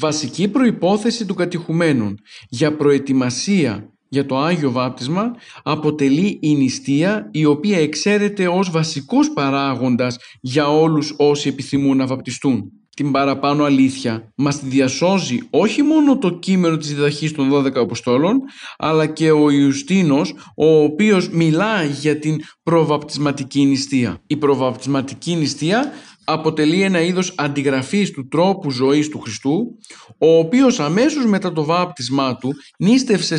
[0.00, 7.78] Βασική προϋπόθεση του κατηχουμένων για προετοιμασία για το Άγιο Βάπτισμα αποτελεί η νηστεία η οποία
[7.78, 12.72] εξαίρεται ως βασικός παράγοντας για όλους όσοι επιθυμούν να βαπτιστούν.
[12.96, 18.40] Την παραπάνω αλήθεια μας διασώζει όχι μόνο το κείμενο της διδαχής των 12 Αποστόλων
[18.78, 24.22] αλλά και ο Ιουστίνος ο οποίος μιλάει για την προβαπτισματική νηστεία.
[24.26, 25.92] Η προβαπτισματική νηστεία
[26.24, 29.78] αποτελεί ένα είδος αντιγραφής του τρόπου ζωής του Χριστού,
[30.18, 33.36] ο οποίος αμέσως μετά το βάπτισμά του νίστευσε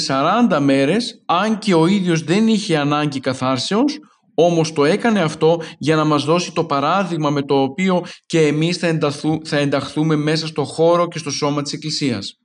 [0.49, 3.99] 40 μέρες, αν και ο ίδιος δεν είχε ανάγκη καθάρσεως,
[4.33, 8.77] όμως το έκανε αυτό για να μας δώσει το παράδειγμα με το οποίο και εμείς
[8.77, 9.11] θα,
[9.43, 12.35] θα ενταχθούμε μέσα στο χώρο και στο σώμα της Εκκλησίας.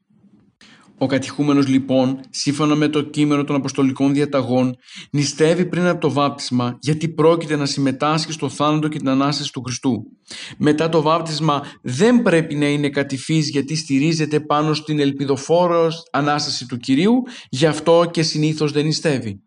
[0.98, 4.76] Ο κατηχούμενος λοιπόν, σύμφωνα με το κείμενο των Αποστολικών Διαταγών,
[5.10, 9.62] νηστεύει πριν από το βάπτισμα γιατί πρόκειται να συμμετάσχει στο θάνατο και την Ανάσταση του
[9.62, 10.02] Χριστού.
[10.58, 16.76] Μετά το βάπτισμα δεν πρέπει να είναι κατηφής γιατί στηρίζεται πάνω στην ελπιδοφόρο Ανάσταση του
[16.76, 19.40] Κυρίου, γι' αυτό και συνήθως δεν νηστεύει.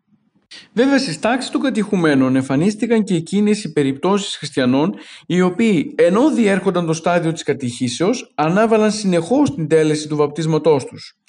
[0.72, 4.94] Βέβαια στις τάξεις των κατηχουμένων εμφανίστηκαν και εκείνες οι περιπτώσεις χριστιανών
[5.26, 11.19] οι οποίοι ενώ διέρχονταν το στάδιο της κατηχήσεως ανάβαλαν συνεχώς την τέλεση του βαπτίσματός τους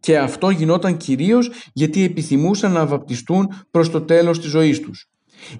[0.00, 5.06] και αυτό γινόταν κυρίως γιατί επιθυμούσαν να βαπτιστούν προς το τέλος της ζωής τους.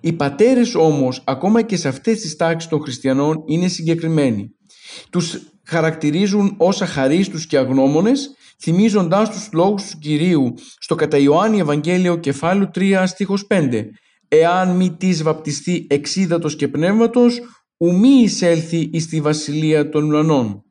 [0.01, 4.51] Οι πατέρες όμως ακόμα και σε αυτές τις τάξεις των χριστιανών είναι συγκεκριμένοι.
[5.11, 12.17] Τους χαρακτηρίζουν ως αχαρίστους και αγνώμονες, θυμίζοντάς τους λόγους του Κυρίου στο κατά Ιωάννη Ευαγγέλιο
[12.17, 13.91] κεφάλου 3 στίχος 5
[14.29, 17.41] «Εάν μη της βαπτιστεί εξίδατος και πνεύματος,
[17.77, 20.63] ουμή εισέλθει εις τη βασιλεία των ουρανών».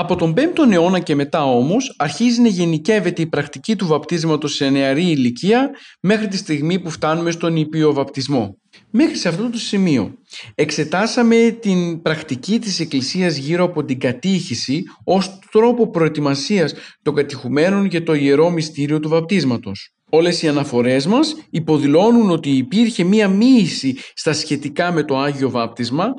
[0.00, 4.68] Από τον 5ο αιώνα και μετά όμως αρχίζει να γενικεύεται η πρακτική του βαπτίσματος σε
[4.68, 8.58] νεαρή ηλικία μέχρι τη στιγμή που φτάνουμε στον υπείο βαπτισμό.
[8.90, 10.14] Μέχρι σε αυτό το σημείο
[10.54, 18.02] εξετάσαμε την πρακτική της Εκκλησίας γύρω από την κατήχηση ως τρόπο προετοιμασίας των κατηχουμένων για
[18.02, 19.92] το ιερό μυστήριο του βαπτίσματος.
[20.10, 26.14] Όλες οι αναφορές μας υποδηλώνουν ότι υπήρχε μία μοίηση στα σχετικά με το Άγιο Βάπτισμα,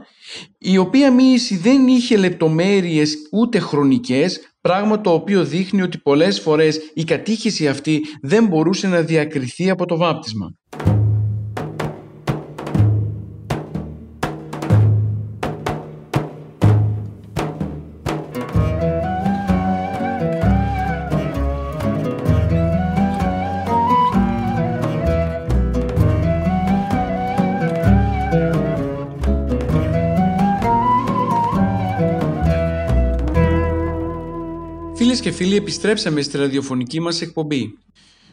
[0.58, 6.80] η οποία μοίηση δεν είχε λεπτομέρειες ούτε χρονικές, πράγμα το οποίο δείχνει ότι πολλές φορές
[6.94, 10.54] η κατήχηση αυτή δεν μπορούσε να διακριθεί από το βάπτισμα.
[35.40, 37.78] Φίλοι, επιστρέψαμε στη ραδιοφωνική μας εκπομπή.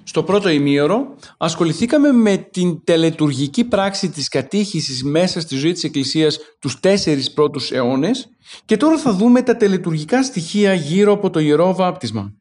[0.02, 6.38] Στο πρώτο ημίωρο ασχοληθήκαμε με την τελετουργική πράξη της κατήχησης μέσα στη ζωή της Εκκλησίας
[6.58, 8.28] τους τέσσερις πρώτους αιώνες
[8.64, 12.32] και τώρα θα δούμε τα τελετουργικά στοιχεία γύρω από το Ιερό Βάπτισμα.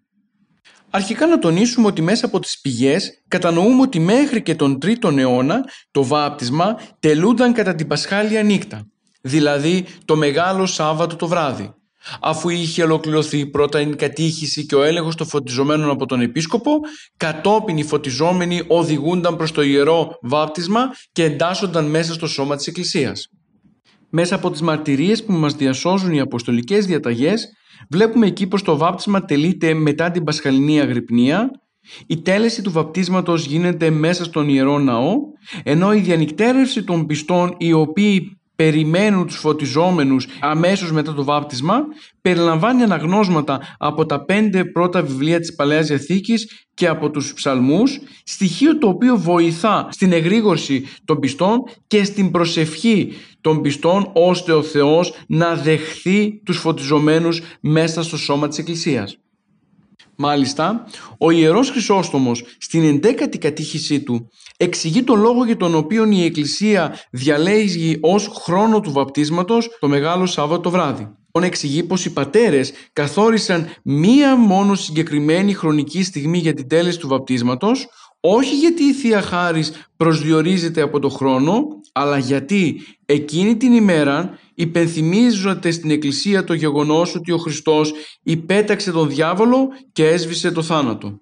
[0.90, 5.64] Αρχικά να τονίσουμε ότι μέσα από τις πηγές κατανοούμε ότι μέχρι και τον 3ο αιώνα
[5.92, 8.88] το βάπτισμα τελούνταν κατά την Πασχάλια νύχτα,
[9.22, 11.74] δηλαδή το Μεγάλο Σάββατο το βράδυ
[12.22, 16.72] αφού είχε ολοκληρωθεί πρώτα η κατήχηση και ο έλεγχος των φωτιζομένων από τον επίσκοπο,
[17.18, 23.30] κατόπιν οι φωτιζόμενοι οδηγούνταν προς το ιερό βάπτισμα και εντάσσονταν μέσα στο σώμα της Εκκλησίας.
[24.10, 27.50] Μέσα από τις μαρτυρίες που μας διασώζουν οι αποστολικές διαταγές,
[27.90, 31.50] βλέπουμε εκεί πως το βάπτισμα τελείται μετά την Πασχαλινή Αγρυπνία,
[32.08, 35.16] η τέλεση του βαπτίσματος γίνεται μέσα στον Ιερό Ναό,
[35.64, 41.84] ενώ η διανυκτέρευση των πιστών οι οποίοι περιμένουν τους φωτιζόμενους αμέσως μετά το βάπτισμα
[42.22, 48.78] περιλαμβάνει αναγνώσματα από τα πέντε πρώτα βιβλία της Παλαιάς Διαθήκης και από τους ψαλμούς στοιχείο
[48.78, 55.14] το οποίο βοηθά στην εγρήγορση των πιστών και στην προσευχή των πιστών ώστε ο Θεός
[55.28, 59.18] να δεχθεί τους φωτιζομένους μέσα στο σώμα της Εκκλησίας.
[60.18, 66.24] Μάλιστα, ο Ιερός Χρυσόστομος στην 11η κατήχησή του εξηγεί τον λόγο για τον οποίο η
[66.24, 71.08] Εκκλησία διαλέγει ως χρόνο του βαπτίσματος το Μεγάλο Σάββατο το βράδυ.
[71.32, 77.08] Он εξηγεί πως οι πατέρες καθόρισαν μία μόνο συγκεκριμένη χρονική στιγμή για την τέλεση του
[77.08, 77.88] βαπτίσματος
[78.28, 81.68] όχι γιατί η Θεία Χάρις προσδιορίζεται από το χρόνο,
[81.98, 89.10] αλλά γιατί εκείνη την ημέρα υπενθυμίζονται στην Εκκλησία το γεγονός ότι ο Χριστός υπέταξε τον
[89.10, 91.20] διάβολο και έσβησε το θάνατο.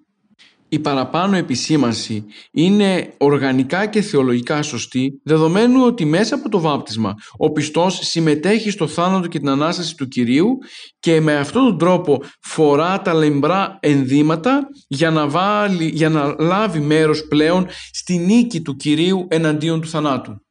[0.68, 7.52] Η παραπάνω επισήμανση είναι οργανικά και θεολογικά σωστή, δεδομένου ότι μέσα από το βάπτισμα ο
[7.52, 10.58] πιστός συμμετέχει στο θάνατο και την Ανάσταση του Κυρίου
[10.98, 16.80] και με αυτόν τον τρόπο φορά τα λεμπρά ενδύματα για να, βάλει, για να λάβει
[16.80, 20.43] μέρος πλέον στη νίκη του Κυρίου εναντίον του θανάτου.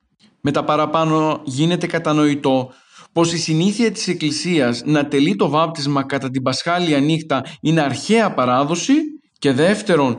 [0.46, 2.72] Με τα παραπάνω γίνεται κατανοητό
[3.12, 8.34] πως η συνήθεια της Εκκλησίας να τελεί το βάπτισμα κατά την Πασχάλια νύχτα είναι αρχαία
[8.34, 8.94] παράδοση
[9.40, 10.18] και δεύτερον,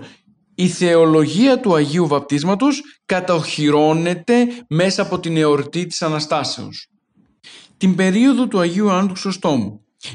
[0.55, 6.89] η θεολογία του Αγίου Βαπτίσματος κατοχυρώνεται μέσα από την εορτή της Αναστάσεως.
[7.77, 9.33] Την περίοδο του Αγίου Άννου του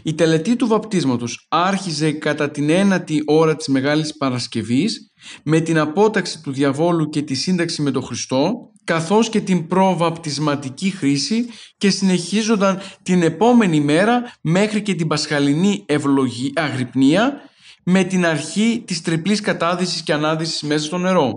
[0.03, 5.11] η τελετή του βαπτίσματος άρχιζε κατά την ένατη ώρα της Μεγάλης Παρασκευής
[5.43, 8.51] με την απόταξη του διαβόλου και τη σύνταξη με τον Χριστό
[8.83, 11.45] καθώς και την προβαπτισματική χρήση
[11.77, 17.41] και συνεχίζονταν την επόμενη μέρα μέχρι και την Πασχαλινή ευλογή, αγρυπνία
[17.83, 21.33] με την αρχή της τριπλής κατάδυσης και ανάδυσης μέσα στο νερό.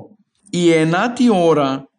[0.51, 1.92] Η ενάτη ώρα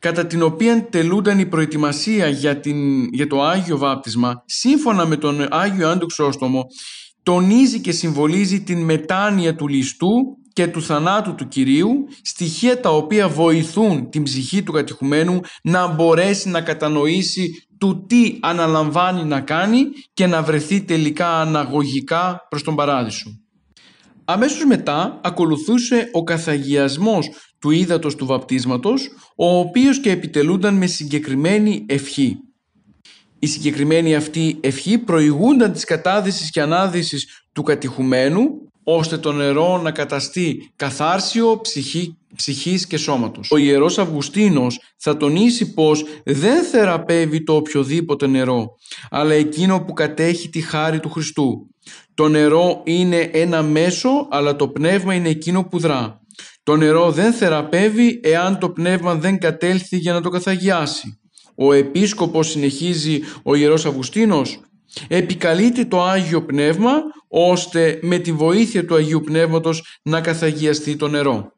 [0.00, 5.46] κατά την οποία τελούνταν η προετοιμασία για, την, για το Άγιο Βάπτισμα σύμφωνα με τον
[5.50, 6.66] Άγιο Άντου Ξόστομο
[7.22, 10.10] τονίζει και συμβολίζει την μετάνοια του ληστού
[10.52, 11.90] και του θανάτου του Κυρίου,
[12.22, 19.24] στοιχεία τα οποία βοηθούν την ψυχή του κατηχουμένου να μπορέσει να κατανοήσει του τι αναλαμβάνει
[19.24, 19.82] να κάνει
[20.14, 23.30] και να βρεθεί τελικά αναγωγικά προς τον Παράδεισο.
[24.24, 27.28] Αμέσως μετά ακολουθούσε ο καθαγιασμός
[27.60, 32.36] του ύδατος του βαπτίσματος, ο οποίος και επιτελούνταν με συγκεκριμένη ευχή.
[33.38, 38.48] Η συγκεκριμένη αυτή ευχή προηγούνταν της κατάδυσης και ανάδυσης του κατηχουμένου,
[38.84, 43.50] ώστε το νερό να καταστεί καθάρσιο, ψυχή, ψυχής και σώματος.
[43.50, 48.66] Ο Ιερός Αυγουστίνος θα τονίσει πως δεν θεραπεύει το οποιοδήποτε νερό,
[49.10, 51.66] αλλά εκείνο που κατέχει τη χάρη του Χριστού.
[52.14, 56.20] Το νερό είναι ένα μέσο, αλλά το πνεύμα είναι εκείνο που δρά.
[56.62, 61.20] Το νερό δεν θεραπεύει εάν το πνεύμα δεν κατέλθει για να το καθαγιάσει.
[61.54, 64.60] Ο επίσκοπος συνεχίζει ο Ιερός Αυγουστίνος
[65.08, 66.92] επικαλείται το Άγιο Πνεύμα
[67.28, 71.52] ώστε με τη βοήθεια του Αγίου Πνεύματος να καθαγιαστεί το νερό.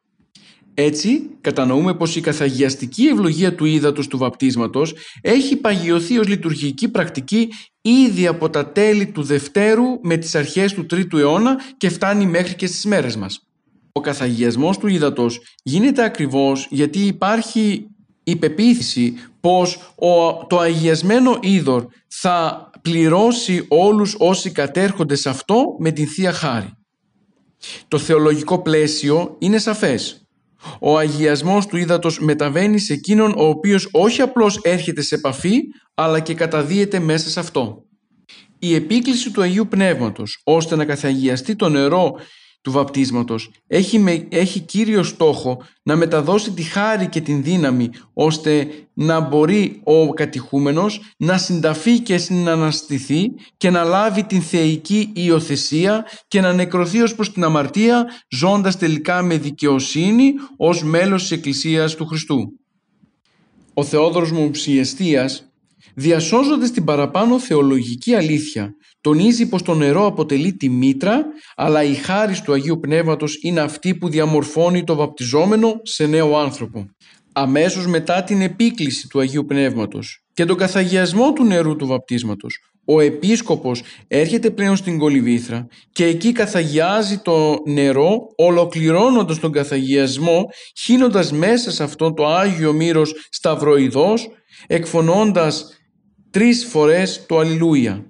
[0.75, 7.49] Έτσι κατανοούμε πως η καθαγιαστική ευλογία του ύδατος του βαπτίσματος έχει παγιωθεί ως λειτουργική πρακτική
[7.81, 12.55] ήδη από τα τέλη του Δευτέρου με τις αρχές του Τρίτου αιώνα και φτάνει μέχρι
[12.55, 13.47] και στις μέρες μας.
[13.93, 17.87] Ο καθαγιασμός του ύδατος γίνεται ακριβώς γιατί υπάρχει
[18.25, 25.91] η πεποίθηση πως ο, το αγιασμένο είδωρ θα πληρώσει όλους όσοι κατέρχονται σε αυτό με
[25.91, 26.73] την Θεία Χάρη.
[27.89, 30.27] Το θεολογικό πλαίσιο είναι σαφές.
[30.81, 35.59] Ο αγιασμός του ύδατος μεταβαίνει σε εκείνον ο οποίος όχι απλώς έρχεται σε επαφή,
[35.95, 37.85] αλλά και καταδύεται μέσα σε αυτό.
[38.59, 42.13] Η επίκληση του Αγίου Πνεύματος, ώστε να καθαγιαστεί το νερό
[42.63, 48.69] του βαπτίσματος έχει, με, έχει κύριο στόχο να μεταδώσει τη χάρη και την δύναμη ώστε
[48.93, 56.05] να μπορεί ο κατηχούμενος να συνταφεί και να αναστηθεί και να λάβει την θεϊκή υιοθεσία
[56.29, 61.95] και να νεκρωθεί ως προς την αμαρτία ζώντας τελικά με δικαιοσύνη ως μέλος της Εκκλησίας
[61.95, 62.53] του Χριστού.
[63.75, 65.52] Ο Θεόδωρος Μοψιεστίας
[65.95, 71.25] διασώζοντας την παραπάνω θεολογική αλήθεια τονίζει πως το νερό αποτελεί τη μήτρα
[71.57, 76.87] αλλά η χάρη του Αγίου Πνεύματος είναι αυτή που διαμορφώνει το βαπτιζόμενο σε νέο άνθρωπο.
[77.33, 83.01] Αμέσως μετά την επίκληση του Αγίου Πνεύματος και τον καθαγιασμό του νερού του βαπτίσματος ο
[83.01, 90.49] επίσκοπος έρχεται πλέον στην Κολυβήθρα και εκεί καθαγιάζει το νερό ολοκληρώνοντας τον καθαγιασμό
[90.81, 94.29] χύνοντας μέσα σε αυτό το Άγιο Μύρος σταυροειδός
[94.67, 95.82] εκφωνώντας
[96.33, 98.05] τρεις φορές το Αλληλούια.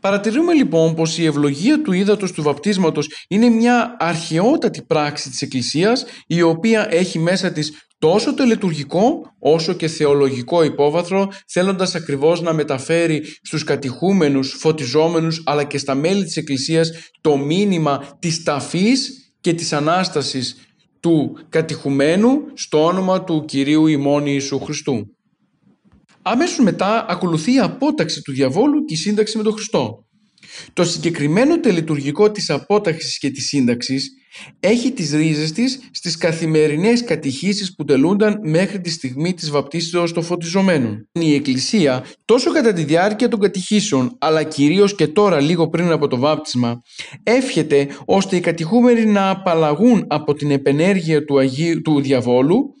[0.00, 6.04] Παρατηρούμε λοιπόν πως η ευλογία του ύδατος του βαπτίσματος είναι μια αρχαιότατη πράξη της Εκκλησίας
[6.26, 12.52] η οποία έχει μέσα της τόσο το λειτουργικό όσο και θεολογικό υπόβαθρο θέλοντας ακριβώς να
[12.52, 19.54] μεταφέρει στους κατηχούμενους, φωτιζόμενους αλλά και στα μέλη της Εκκλησίας το μήνυμα της ταφής και
[19.54, 20.56] της Ανάστασης
[21.00, 25.13] του κατηχουμένου στο όνομα του Κυρίου ημών Ιησού Χριστού.
[26.26, 30.06] Αμέσως μετά ακολουθεί η απόταξη του διαβόλου και η σύνταξη με τον Χριστό.
[30.72, 34.10] Το συγκεκριμένο τελετουργικό της απόταξης και της σύνταξης
[34.60, 40.22] έχει τις ρίζες της στις καθημερινές κατηχήσεις που τελούνταν μέχρι τη στιγμή της βαπτίσεως των
[40.22, 41.08] φωτιζομένων.
[41.12, 46.08] Η Εκκλησία τόσο κατά τη διάρκεια των κατηχήσεων αλλά κυρίως και τώρα λίγο πριν από
[46.08, 46.82] το βάπτισμα
[47.22, 52.74] εύχεται ώστε οι κατηχούμενοι να απαλλαγούν από την επενέργεια του, Αγίου, του διαβόλου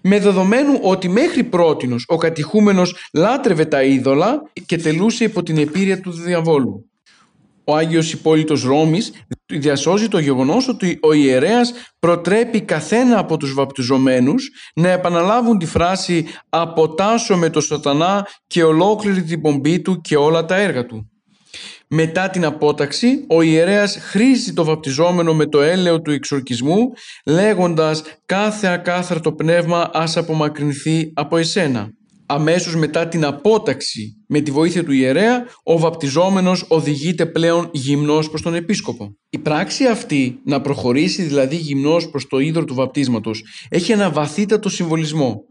[0.00, 6.00] με δεδομένου ότι μέχρι πρότινος ο κατηχούμενος λάτρευε τα είδωλα και τελούσε υπό την επίρρεια
[6.00, 6.90] του διαβόλου.
[7.64, 9.12] Ο Άγιος Υπόλοιπος Ρώμης
[9.46, 16.26] διασώζει το γεγονός ότι ο ιερέας προτρέπει καθένα από τους βαπτιζομένους να επαναλάβουν τη φράση
[16.48, 21.09] «αποτάσω με το σατανά και ολόκληρη την πομπή του και όλα τα έργα του».
[21.92, 26.78] Μετά την απόταξη, ο ιερέας χρήζει το βαπτιζόμενο με το έλεο του εξορκισμού,
[27.26, 31.90] λέγοντας «κάθε ακάθαρτο πνεύμα ας απομακρυνθεί από εσένα».
[32.26, 38.42] Αμέσως μετά την απόταξη με τη βοήθεια του ιερέα, ο βαπτιζόμενος οδηγείται πλέον γυμνός προς
[38.42, 39.16] τον επίσκοπο.
[39.30, 44.68] Η πράξη αυτή, να προχωρήσει δηλαδή γυμνός προς το ίδρο του βαπτίσματος, έχει ένα βαθύτατο
[44.68, 45.44] συμβολισμό.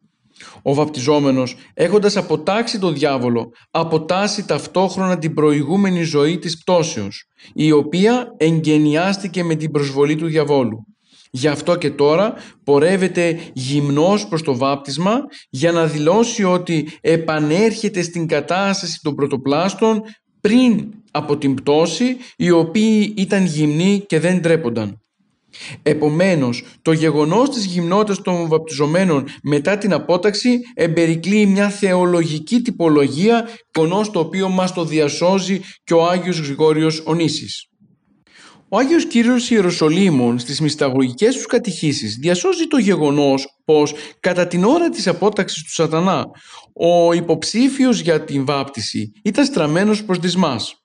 [0.61, 8.33] Ο βαπτιζόμενος, έχοντας αποτάξει τον διάβολο, αποτάσσει ταυτόχρονα την προηγούμενη ζωή της πτώσεως, η οποία
[8.37, 10.85] εγγενιάστηκε με την προσβολή του διαβόλου.
[11.31, 18.27] Γι' αυτό και τώρα πορεύεται γυμνός προς το βάπτισμα για να δηλώσει ότι επανέρχεται στην
[18.27, 20.01] κατάσταση των πρωτοπλάστων
[20.41, 25.01] πριν από την πτώση οι οποίοι ήταν γυμνοί και δεν τρέπονταν.
[25.83, 34.11] Επομένως, το γεγονός της γυμνότητας των βαπτιζομένων μετά την απόταξη εμπερικλεί μια θεολογική τυπολογία, γεγονός
[34.11, 37.69] το οποίο μας το διασώζει και ο Άγιος Γρηγόριος Ονήσης.
[38.71, 44.89] Ο Άγιος Κύριος Ιεροσολύμων στις μυσταγωγικές τους κατηχήσεις διασώζει το γεγονός πως κατά την ώρα
[44.89, 46.25] της απόταξης του σατανά
[46.73, 50.78] ο υποψήφιος για την βάπτιση ήταν στραμμένος προς δυσμάς.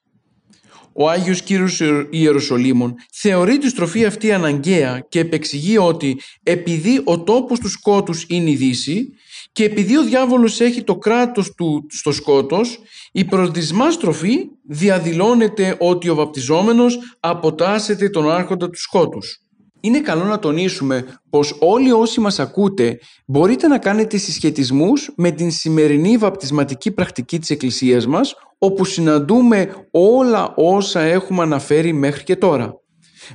[0.97, 7.59] Ο Άγιος Κύριος Ιεροσολύμων θεωρεί τη στροφή αυτή αναγκαία και επεξηγεί ότι επειδή ο τόπος
[7.59, 9.14] του σκότους είναι η Δύση
[9.53, 12.78] και επειδή ο διάβολος έχει το κράτος του στο σκότος,
[13.12, 19.43] η προδισμά στροφή διαδηλώνεται ότι ο βαπτιζόμενος αποτάσσεται τον άρχοντα του σκότους.
[19.85, 25.51] Είναι καλό να τονίσουμε πως όλοι όσοι μας ακούτε μπορείτε να κάνετε συσχετισμούς με την
[25.51, 32.72] σημερινή βαπτισματική πρακτική της Εκκλησίας μας όπου συναντούμε όλα όσα έχουμε αναφέρει μέχρι και τώρα.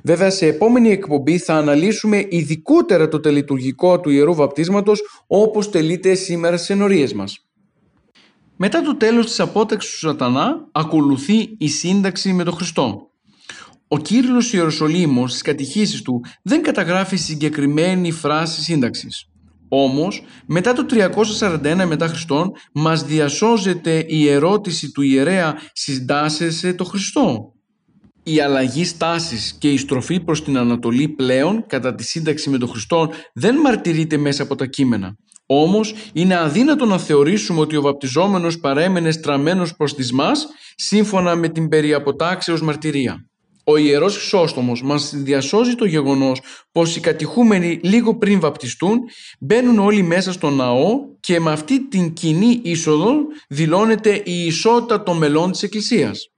[0.04, 6.58] Βέβαια σε επόμενη εκπομπή θα αναλύσουμε ειδικότερα το τελειτουργικό του Ιερού Βαπτίσματος όπως τελείται σήμερα
[6.58, 7.48] στις ενορίες μας.
[8.56, 13.09] Μετά το τέλος της απόταξης του σατανά ακολουθεί η σύνταξη με τον Χριστό.
[13.92, 19.26] Ο Κύριλλος Ιεροσολύμος στις κατηχήσεις του δεν καταγράφει συγκεκριμένη φράση σύνταξης.
[19.70, 27.54] Όμως, μετά το 341 μετά Χριστόν, μας διασώζεται η ερώτηση του ιερέα «Συντάσσεσαι το Χριστό»
[28.24, 32.70] η αλλαγή στάσης και η στροφή προς την Ανατολή πλέον κατά τη σύνταξη με τον
[32.70, 35.16] Χριστό δεν μαρτυρείται μέσα από τα κείμενα.
[35.46, 41.50] Όμως είναι αδύνατο να θεωρήσουμε ότι ο βαπτιζόμενος παρέμενε στραμμένος προς τις μας σύμφωνα με
[41.50, 43.29] την περιαποτάξεως μαρτυρία.
[43.72, 46.42] Ο Ιερός Χρυσόστομος μας διασώζει το γεγονός
[46.72, 49.00] πως οι κατηχούμενοι λίγο πριν βαπτιστούν
[49.40, 53.16] μπαίνουν όλοι μέσα στο ναό και με αυτή την κοινή είσοδο
[53.50, 56.32] δηλώνεται η ισότητα των μελών της Εκκλησίας.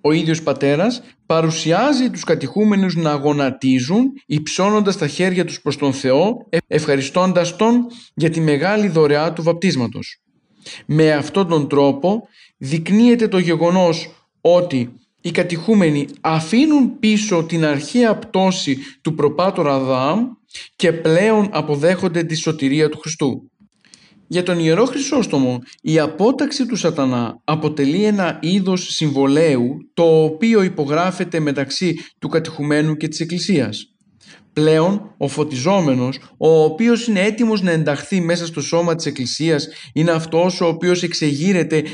[0.00, 6.48] Ο ίδιος πατέρας παρουσιάζει τους κατηχούμενους να γονατίζουν υψώνοντας τα χέρια τους προς τον Θεό
[6.66, 10.20] ευχαριστώντας Τον για τη μεγάλη δωρεά του βαπτίσματος.
[10.86, 14.10] Με αυτόν τον τρόπο δεικνύεται το γεγονός
[14.40, 14.90] ότι
[15.26, 20.26] οι κατηχούμενοι αφήνουν πίσω την αρχαία πτώση του προπάτορα Αδάμ
[20.76, 23.50] και πλέον αποδέχονται τη σωτηρία του Χριστού.
[24.26, 31.40] Για τον Ιερό Χρυσόστομο η απόταξη του σατανά αποτελεί ένα είδος συμβολέου το οποίο υπογράφεται
[31.40, 33.95] μεταξύ του κατηχουμένου και της Εκκλησίας.
[34.60, 40.10] Πλέον ο φωτιζόμενος, ο οποίος είναι έτοιμος να ενταχθεί μέσα στο σώμα της Εκκλησίας, είναι
[40.10, 41.84] αυτός ο οποίος εξεγείρεται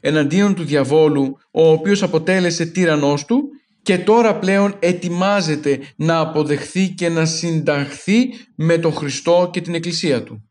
[0.00, 3.42] εναντίον του διαβόλου, ο οποίος αποτέλεσε τύρανός του
[3.82, 10.22] και τώρα πλέον ετοιμάζεται να αποδεχθεί και να συνταχθεί με τον Χριστό και την Εκκλησία
[10.22, 10.50] του.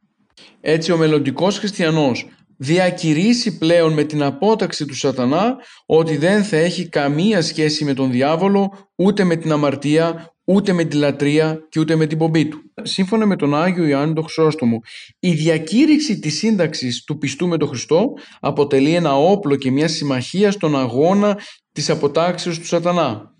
[0.61, 2.25] Έτσι ο μελλοντικός χριστιανός
[2.57, 5.55] διακηρύσει πλέον με την απόταξη του σατανά
[5.85, 10.83] ότι δεν θα έχει καμία σχέση με τον διάβολο, ούτε με την αμαρτία, ούτε με
[10.83, 12.61] τη λατρεία και ούτε με την πομπή του.
[12.81, 14.79] Σύμφωνα με τον Άγιο Ιωάννη τον Χρυσόστομο,
[15.19, 20.51] η διακήρυξη της σύνταξης του πιστού με τον Χριστό αποτελεί ένα όπλο και μια συμμαχία
[20.51, 21.39] στον αγώνα
[21.71, 23.35] της αποτάξεως του σατανά.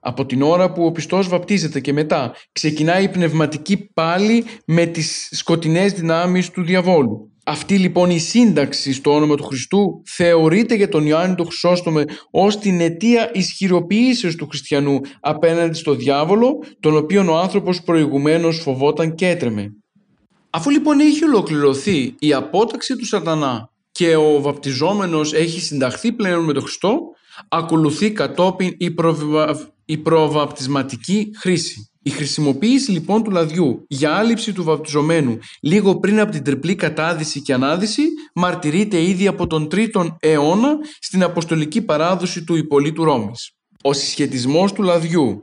[0.00, 5.28] Από την ώρα που ο πιστός βαπτίζεται και μετά ξεκινάει η πνευματική πάλι με τις
[5.30, 7.35] σκοτεινές δυνάμεις του διαβόλου.
[7.48, 12.58] Αυτή λοιπόν η σύνταξη στο όνομα του Χριστού θεωρείται για τον Ιωάννη τον Χρυσόστομε ως
[12.58, 19.28] την αιτία ισχυροποίησης του χριστιανού απέναντι στο διάβολο, τον οποίο ο άνθρωπος προηγουμένως φοβόταν και
[19.28, 19.72] έτρεμε.
[20.50, 26.52] Αφού λοιπόν έχει ολοκληρωθεί η απόταξη του σατανά και ο βαπτιζόμενος έχει συνταχθεί πλέον με
[26.52, 26.98] τον Χριστό,
[27.48, 29.72] ακολουθεί κατόπιν η, προβα...
[29.84, 31.90] η προβαπτισματική χρήση.
[32.06, 37.42] Η χρησιμοποίηση λοιπόν του λαδιού για άλυψη του βαπτιζομένου λίγο πριν από την τριπλή κατάδυση
[37.42, 38.02] και ανάδυση
[38.34, 43.50] μαρτυρείται ήδη από τον 3ο αιώνα στην αποστολική παράδοση του Ιππολίτου Ρώμης.
[43.82, 45.42] Ο συσχετισμός του λαδιού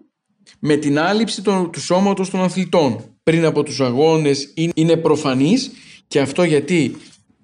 [0.59, 5.71] με την άλυψη του σώματος των αθλητών πριν από τους αγώνες είναι προφανής
[6.07, 6.95] και αυτό γιατί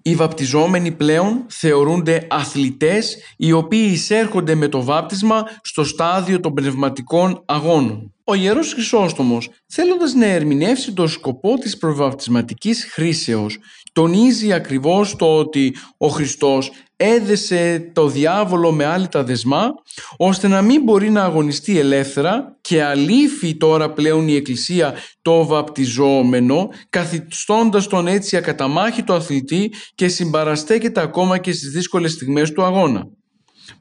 [0.02, 7.44] οι βαπτιζόμενοι πλέον θεωρούνται αθλητές οι οποίοι εισέρχονται με το βάπτισμα στο στάδιο των πνευματικών
[7.46, 8.14] αγώνων.
[8.24, 13.58] Ο Ιερός Χρυσόστομος, θέλοντας να ερμηνεύσει το σκοπό της προβαπτισματικής χρήσεως,
[13.94, 16.72] τονίζει ακριβώς το ότι ο Χριστός
[17.02, 19.74] έδεσε το διάβολο με άλλη τα δεσμά,
[20.18, 26.70] ώστε να μην μπορεί να αγωνιστεί ελεύθερα και αλήφει τώρα πλέον η Εκκλησία το βαπτιζόμενο,
[26.90, 33.08] καθιστώντας τον έτσι ακαταμάχητο αθλητή και συμπαραστέκεται ακόμα και στις δύσκολες στιγμές του αγώνα.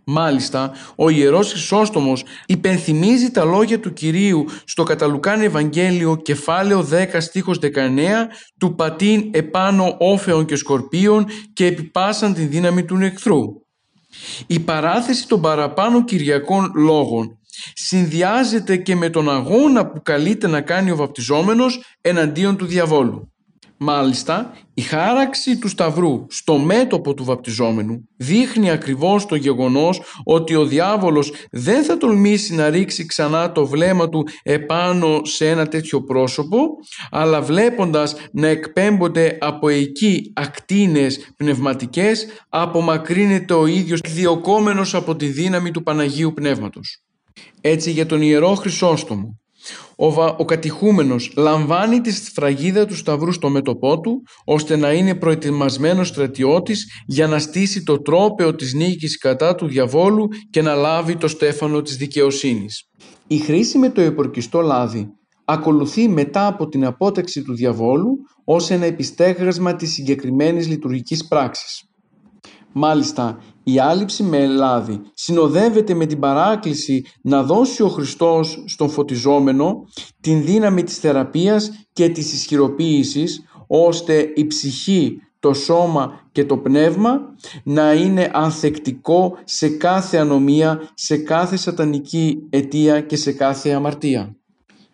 [0.05, 7.59] Μάλιστα, ο Ιερός Χρυσόστομος υπενθυμίζει τα λόγια του Κυρίου στο Καταλουκάν Ευαγγέλιο κεφάλαιο 10 στίχος
[7.63, 7.69] 19
[8.59, 13.43] του πατήν επάνω όφεων και σκορπίων και επιπάσαν την δύναμη του εχθρού.
[14.47, 17.39] Η παράθεση των παραπάνω κυριακών λόγων
[17.75, 23.33] συνδυάζεται και με τον αγώνα που καλείται να κάνει ο βαπτιζόμενος εναντίον του διαβόλου.
[23.81, 30.65] Μάλιστα, η χάραξη του Σταυρού στο μέτωπο του βαπτιζόμενου δείχνει ακριβώς το γεγονός ότι ο
[30.65, 36.59] διάβολος δεν θα τολμήσει να ρίξει ξανά το βλέμμα του επάνω σε ένα τέτοιο πρόσωπο,
[37.11, 45.71] αλλά βλέποντας να εκπέμπονται από εκεί ακτίνες πνευματικές, απομακρύνεται ο ίδιος διοκόμενος από τη δύναμη
[45.71, 47.03] του Παναγίου Πνεύματος.
[47.61, 49.39] Έτσι για τον Ιερό Χρυσόστομο
[49.99, 50.07] ο,
[50.39, 56.87] ο κατηχούμενος λαμβάνει τη σφραγίδα του σταυρού στο μέτωπό του ώστε να είναι προετοιμασμένος στρατιώτης
[57.07, 61.83] για να στήσει το τρόπεο της νίκης κατά του διαβόλου και να λάβει το στέφανο
[61.83, 62.89] της δικαιοσύνης.
[63.27, 65.13] Η χρήση με το υπορκιστό λάδι
[65.45, 71.88] ακολουθεί μετά από την απόταξη του διαβόλου ως ένα επιστέγασμα της συγκεκριμένης λειτουργικής πράξης.
[72.81, 79.85] Μάλιστα, η άλυψη με λάδι συνοδεύεται με την παράκληση να δώσει ο Χριστός στον φωτιζόμενο
[80.21, 87.21] την δύναμη της θεραπείας και της ισχυροποίησης ώστε η ψυχή, το σώμα και το πνεύμα
[87.65, 94.37] να είναι ανθεκτικό σε κάθε ανομία, σε κάθε σατανική αιτία και σε κάθε αμαρτία.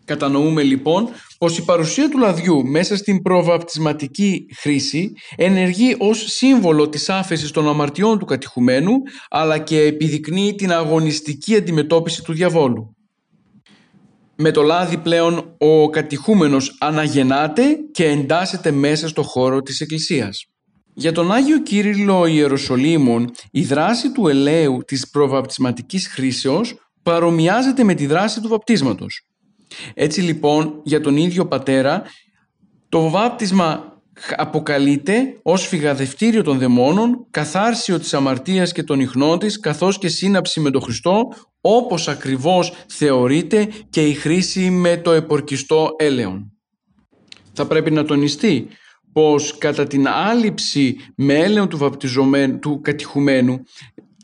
[0.05, 7.11] Κατανοούμε λοιπόν πως η παρουσία του λαδιού μέσα στην προβαπτισματική χρήση ενεργεί ως σύμβολο της
[7.11, 8.93] άφεσης των αμαρτιών του κατηχουμένου
[9.31, 12.97] αλλά και επιδεικνύει την αγωνιστική αντιμετώπιση του διαβόλου.
[14.37, 20.45] Με το λάδι πλέον ο κατηχούμενος αναγεννάται και εντάσσεται μέσα στο χώρο της Εκκλησίας.
[20.95, 28.07] Για τον Άγιο Κύριλλο Ιεροσολύμων η δράση του ελαίου της προβαπτισματικής χρήσεως παρομοιάζεται με τη
[28.07, 29.23] δράση του βαπτίσματος.
[29.95, 32.03] Έτσι λοιπόν για τον ίδιο πατέρα
[32.89, 33.95] το βάπτισμα
[34.37, 40.61] αποκαλείται ως φυγαδευτήριο των δαιμόνων, καθάρσιο της αμαρτίας και των ιχνών της, καθώς και σύναψη
[40.61, 41.29] με τον Χριστό,
[41.61, 46.53] όπως ακριβώς θεωρείται και η χρήση με το επορκιστό έλεον.
[47.53, 48.69] Θα πρέπει να τονιστεί
[49.13, 53.63] πως κατά την άλυψη με έλεον του, βαπτιζομένου, του κατηχουμένου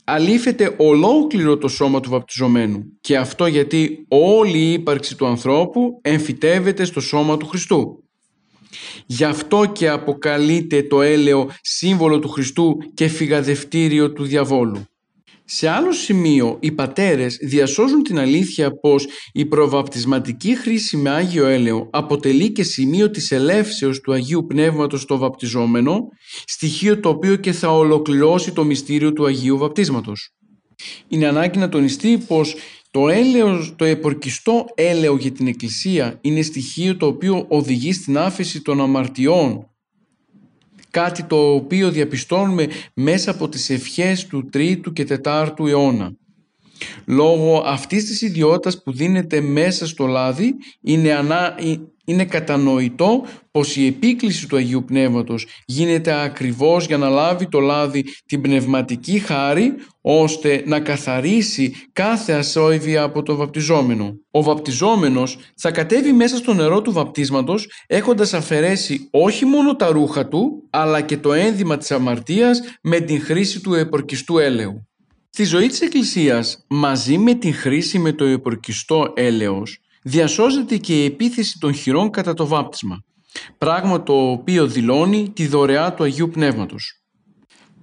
[0.03, 6.83] αλήφεται ολόκληρο το σώμα του βαπτιζομένου και αυτό γιατί όλη η ύπαρξη του ανθρώπου εμφυτεύεται
[6.83, 8.03] στο σώμα του Χριστού.
[9.05, 14.85] Γι' αυτό και αποκαλείται το έλαιο σύμβολο του Χριστού και φυγαδευτήριο του διαβόλου.
[15.53, 21.89] Σε άλλο σημείο οι πατέρες διασώζουν την αλήθεια πως η προβαπτισματική χρήση με Άγιο Έλαιο
[21.91, 26.07] αποτελεί και σημείο της ελεύσεως του Αγίου Πνεύματος στο βαπτιζόμενο,
[26.45, 30.29] στοιχείο το οποίο και θα ολοκληρώσει το μυστήριο του Αγίου Βαπτίσματος.
[31.07, 32.55] Είναι ανάγκη να τονιστεί πως
[32.91, 38.61] το, έλαιο, το επορκιστό έλαιο για την Εκκλησία είναι στοιχείο το οποίο οδηγεί στην άφεση
[38.61, 39.70] των αμαρτιών
[40.91, 46.15] κάτι το οποίο διαπιστώνουμε μέσα από τις ευχές του 3ου και 4ου αιώνα.
[47.05, 51.55] Λόγω αυτής της ιδιότητας που δίνεται μέσα στο λάδι είναι, ανά,
[52.05, 58.03] είναι κατανοητό πως η επίκληση του Αγίου Πνεύματος γίνεται ακριβώς για να λάβει το λάδι
[58.25, 64.13] την πνευματική χάρη ώστε να καθαρίσει κάθε ασόηδια από το βαπτιζόμενο.
[64.31, 70.27] Ο βαπτιζόμενος θα κατέβει μέσα στο νερό του βαπτίσματος έχοντας αφαιρέσει όχι μόνο τα ρούχα
[70.27, 74.87] του αλλά και το ένδυμα της αμαρτίας με την χρήση του επορκιστού έλεου.
[75.29, 81.05] Στη ζωή της Εκκλησίας, μαζί με την χρήση με το επορκιστό έλεος, διασώζεται και η
[81.05, 83.03] επίθεση των χειρών κατά το βάπτισμα,
[83.57, 87.00] πράγμα το οποίο δηλώνει τη δωρεά του Αγίου Πνεύματος.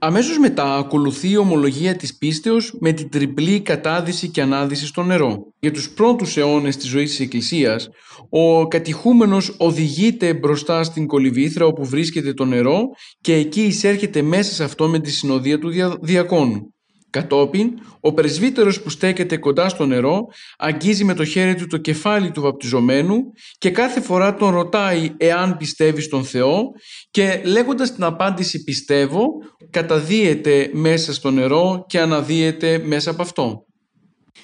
[0.01, 5.53] Αμέσως μετά ακολουθεί η ομολογία της πίστεως με την τριπλή κατάδυση και ανάδυση στο νερό.
[5.61, 7.89] Για τους πρώτους αιώνες της ζωής της Εκκλησίας,
[8.29, 12.81] ο κατηχούμενος οδηγείται μπροστά στην κολυβήθρα όπου βρίσκεται το νερό
[13.21, 15.71] και εκεί εισέρχεται μέσα σε αυτό με τη συνοδεία του
[16.01, 16.73] διακόνου.
[17.11, 17.71] Κατόπιν,
[18.01, 20.27] ο πρεσβύτερος που στέκεται κοντά στο νερό
[20.59, 23.17] αγγίζει με το χέρι του το κεφάλι του βαπτιζομένου
[23.59, 26.63] και κάθε φορά τον ρωτάει εάν πιστεύει στον Θεό
[27.11, 29.27] και λέγοντας την απάντηση πιστεύω
[29.71, 33.63] καταδύεται μέσα στο νερό και αναδύεται μέσα από αυτό.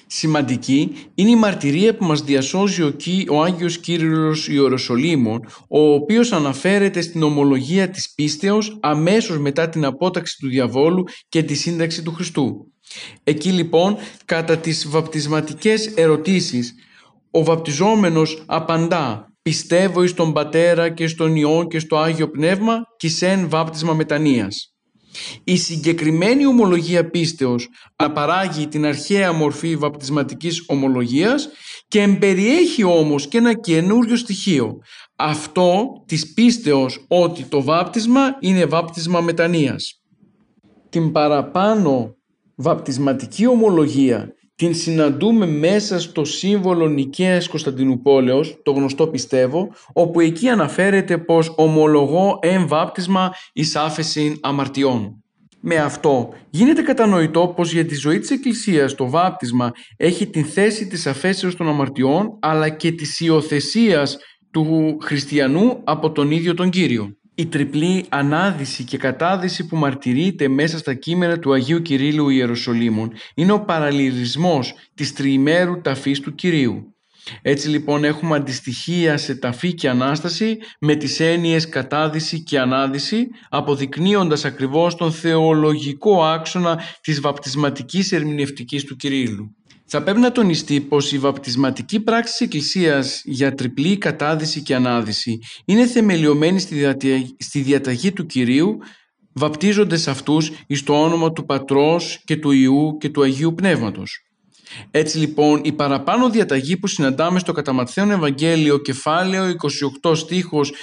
[0.07, 2.95] Σημαντική είναι η μαρτυρία που μας διασώζει ο,
[3.29, 10.37] ο Άγιος Κύριος Ιεροσολύμων, ο οποίος αναφέρεται στην ομολογία της πίστεως αμέσως μετά την απόταξη
[10.39, 12.71] του διαβόλου και τη σύνταξη του Χριστού.
[13.23, 16.73] Εκεί λοιπόν, κατά τις βαπτισματικές ερωτήσεις,
[17.31, 23.09] ο βαπτιζόμενος απαντά «Πιστεύω εις τον Πατέρα και στον Υιό και στο Άγιο Πνεύμα και
[23.09, 24.74] σεν βάπτισμα μετανοίας».
[25.43, 31.49] Η συγκεκριμένη ομολογία πίστεως απαράγει την αρχαία μορφή βαπτισματικής ομολογίας
[31.87, 34.77] και εμπεριέχει όμως και ένα καινούριο στοιχείο.
[35.15, 40.01] Αυτό της πίστεως ότι το βάπτισμα είναι βάπτισμα μετανοίας.
[40.89, 42.15] Την παραπάνω
[42.55, 51.17] βαπτισματική ομολογία την συναντούμε μέσα στο σύμβολο Νικαίας Κωνσταντινούπολεως, το γνωστό πιστεύω, όπου εκεί αναφέρεται
[51.17, 55.23] πως ομολογώ εν βάπτισμα εις άφεση αμαρτιών.
[55.67, 60.87] Με αυτό γίνεται κατανοητό πως για τη ζωή της Εκκλησίας το βάπτισμα έχει την θέση
[60.87, 64.17] της αφέσεως των αμαρτιών αλλά και της υιοθεσίας
[64.51, 67.17] του χριστιανού από τον ίδιο τον Κύριο.
[67.37, 73.51] Η τριπλή ανάδυση και κατάδυση που μαρτυρείται μέσα στα κείμενα του Αγίου Κυρίλου Ιεροσολύμων είναι
[73.51, 76.95] ο παραλληλισμός της τριημέρου ταφής του Κυρίου.
[77.41, 84.45] Έτσι λοιπόν έχουμε αντιστοιχεία σε ταφή και Ανάσταση με τις έννοιες κατάδυση και ανάδυση αποδεικνύοντας
[84.45, 89.55] ακριβώς τον θεολογικό άξονα της βαπτισματικής ερμηνευτικής του Κυρίλου.
[89.87, 95.39] Θα πρέπει να τονιστεί πως η βαπτισματική πράξη της Εκκλησίας για τριπλή κατάδυση και ανάδυση
[95.65, 96.59] είναι θεμελιωμένη
[97.37, 98.77] στη διαταγή του Κυρίου
[99.33, 104.19] βαπτίζονται αυτούς εις το όνομα του Πατρός και του Ιού και του Αγίου Πνεύματος.
[104.91, 109.53] Έτσι λοιπόν η παραπάνω διαταγή που συναντάμε στο κατά Ευαγγέλιο κεφάλαιο
[110.03, 110.73] 28 στίχος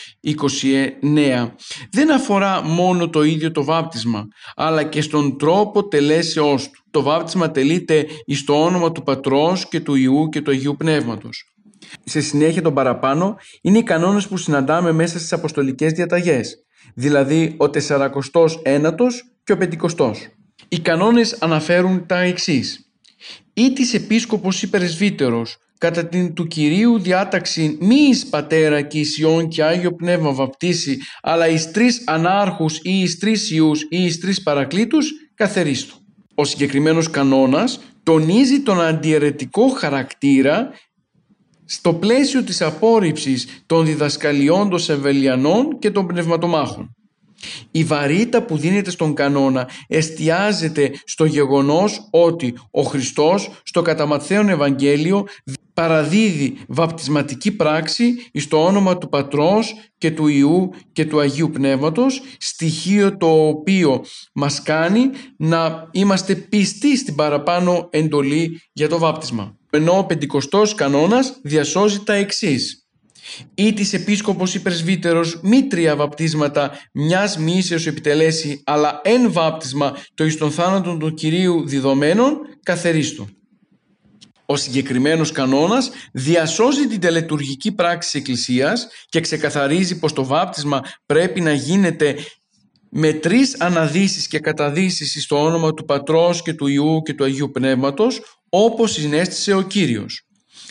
[1.02, 1.50] 29
[1.90, 6.81] δεν αφορά μόνο το ίδιο το βάπτισμα αλλά και στον τρόπο τελέσεώς του.
[6.92, 11.54] Το βάπτισμα τελείται εις το όνομα του Πατρός και του Ιού και του Αγίου Πνεύματος.
[12.04, 16.62] Σε συνέχεια των παραπάνω είναι οι κανόνες που συναντάμε μέσα στις αποστολικές διαταγές
[16.94, 19.12] δηλαδή ο 49ος
[19.44, 20.14] και ο 50ος.
[20.68, 22.86] Οι κανόνες αναφέρουν τα εξής.
[23.54, 29.18] Ή της επίσκοπος ή πρεσβύτερος κατά την του Κυρίου διάταξη μη εις πατέρα και εις
[29.18, 34.20] Υιόν και Άγιο Πνεύμα βαπτίσει, αλλά εις τρεις ανάρχους ή εις τρεις Ιούς ή εις
[34.20, 35.96] τρεις παρακλήτους, καθερίστου.
[36.34, 40.70] Ο συγκεκριμένος κανόνας τονίζει τον αντιαιρετικό χαρακτήρα
[41.64, 46.96] στο πλαίσιο της απόρριψης των διδασκαλιών των Σεβελιανών και των πνευματομάχων.
[47.70, 55.26] Η βαρύτητα που δίνεται στον κανόνα εστιάζεται στο γεγονός ότι ο Χριστός στο κατά Ευαγγέλιο
[55.74, 63.16] παραδίδει βαπτισματική πράξη στο όνομα του Πατρός και του Ιού και του Αγίου Πνεύματος στοιχείο
[63.16, 69.56] το οποίο μας κάνει να είμαστε πιστοί στην παραπάνω εντολή για το βάπτισμα.
[69.70, 72.82] Ενώ ο πεντηκοστός κανόνας διασώζει τα εξής
[73.54, 80.24] ή της επίσκοπος ή πρεσβύτερος μη τρία βαπτίσματα μιας μίσεως επιτελέσει αλλά εν βάπτισμα το
[80.24, 83.26] εις των θάνατων του Κυρίου διδομένων καθερίστο.
[84.46, 91.40] Ο συγκεκριμένος κανόνας διασώζει την τελετουργική πράξη της Εκκλησίας και ξεκαθαρίζει πως το βάπτισμα πρέπει
[91.40, 92.16] να γίνεται
[92.90, 97.50] με τρεις αναδύσεις και καταδύσεις στο όνομα του Πατρός και του Ιού και του Αγίου
[97.50, 100.26] Πνεύματος όπως συνέστησε ο Κύριος.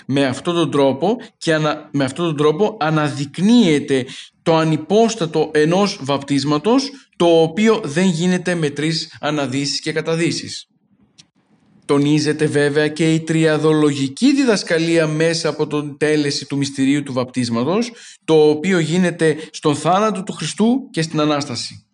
[0.05, 1.57] Με αυτόν τον τρόπο, και
[1.91, 4.05] με αυτόν τον τρόπο αναδεικνύεται
[4.41, 10.70] το ανυπόστατο ενός βαπτίσματος το οποίο δεν γίνεται με τρεις αναδύσεις και καταδύσεις.
[11.85, 17.91] Τονίζεται βέβαια και η τριαδολογική διδασκαλία μέσα από τον τέλεση του μυστηρίου του βαπτίσματος
[18.25, 21.85] το οποίο γίνεται στον θάνατο του Χριστού και στην Ανάσταση.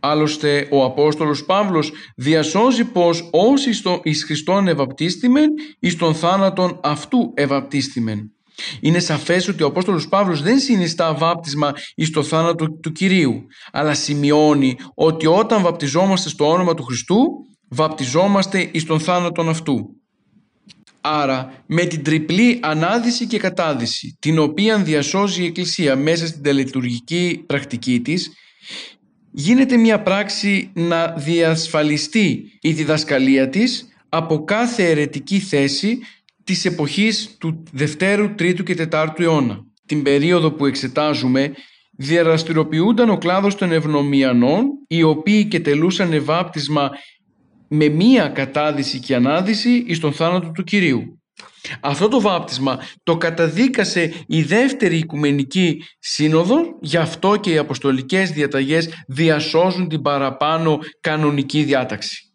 [0.00, 5.48] Άλλωστε ο Απόστολος Παύλος διασώζει πως όσοι στο εις Χριστόν ευαπτίστημεν
[5.78, 8.32] εις τον θάνατον αυτού ευαπτίστημεν.
[8.80, 13.94] Είναι σαφές ότι ο Απόστολος Παύλος δεν συνιστά βάπτισμα εις το θάνατο του Κυρίου, αλλά
[13.94, 17.16] σημειώνει ότι όταν βαπτιζόμαστε στο όνομα του Χριστού,
[17.72, 19.96] βαπτιζόμαστε εις τον θάνατον αυτού.
[21.00, 27.44] Άρα με την τριπλή ανάδυση και κατάδυση, την οποία διασώζει η Εκκλησία μέσα στην τελετουργική
[27.46, 28.32] πρακτική της,
[29.30, 35.98] γίνεται μια πράξη να διασφαλιστεί η διδασκαλία της από κάθε αιρετική θέση
[36.44, 39.64] της εποχής του Δευτέρου, Τρίτου και Τετάρτου αιώνα.
[39.86, 41.52] Την περίοδο που εξετάζουμε
[41.96, 46.90] διαδραστηριοποιούνταν ο κλάδος των ευνομιανών οι οποίοι και τελούσαν ευάπτισμα
[47.74, 51.22] με μία κατάδυση και ανάδυση εις τον θάνατο του Κυρίου.
[51.80, 58.88] Αυτό το βάπτισμα το καταδίκασε η δεύτερη οικουμενική σύνοδο, γι' αυτό και οι αποστολικές διαταγές
[59.06, 62.32] διασώζουν την παραπάνω κανονική διάταξη.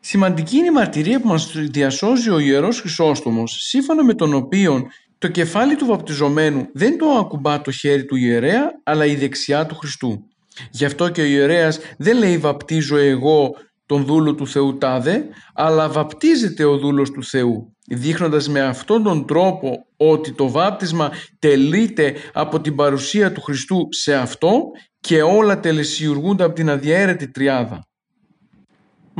[0.00, 4.86] Σημαντική είναι η μαρτυρία που μας διασώζει ο Ιερός Χρυσόστομος, σύμφωνα με τον οποίο
[5.18, 9.74] το κεφάλι του βαπτιζομένου δεν το ακουμπά το χέρι του ιερέα, αλλά η δεξιά του
[9.74, 10.24] Χριστού.
[10.70, 13.54] Γι' αυτό και ο ιερέας δεν λέει βαπτίζω εγώ
[13.88, 15.24] τον δούλο του Θεού τάδε,
[15.54, 22.14] αλλά βαπτίζεται ο δούλος του Θεού δείχνοντας με αυτόν τον τρόπο ότι το βάπτισμα τελείται
[22.32, 24.62] από την παρουσία του Χριστού σε αυτό
[25.00, 27.82] και όλα τελεσιουργούνται από την αδιαίρετη τριάδα.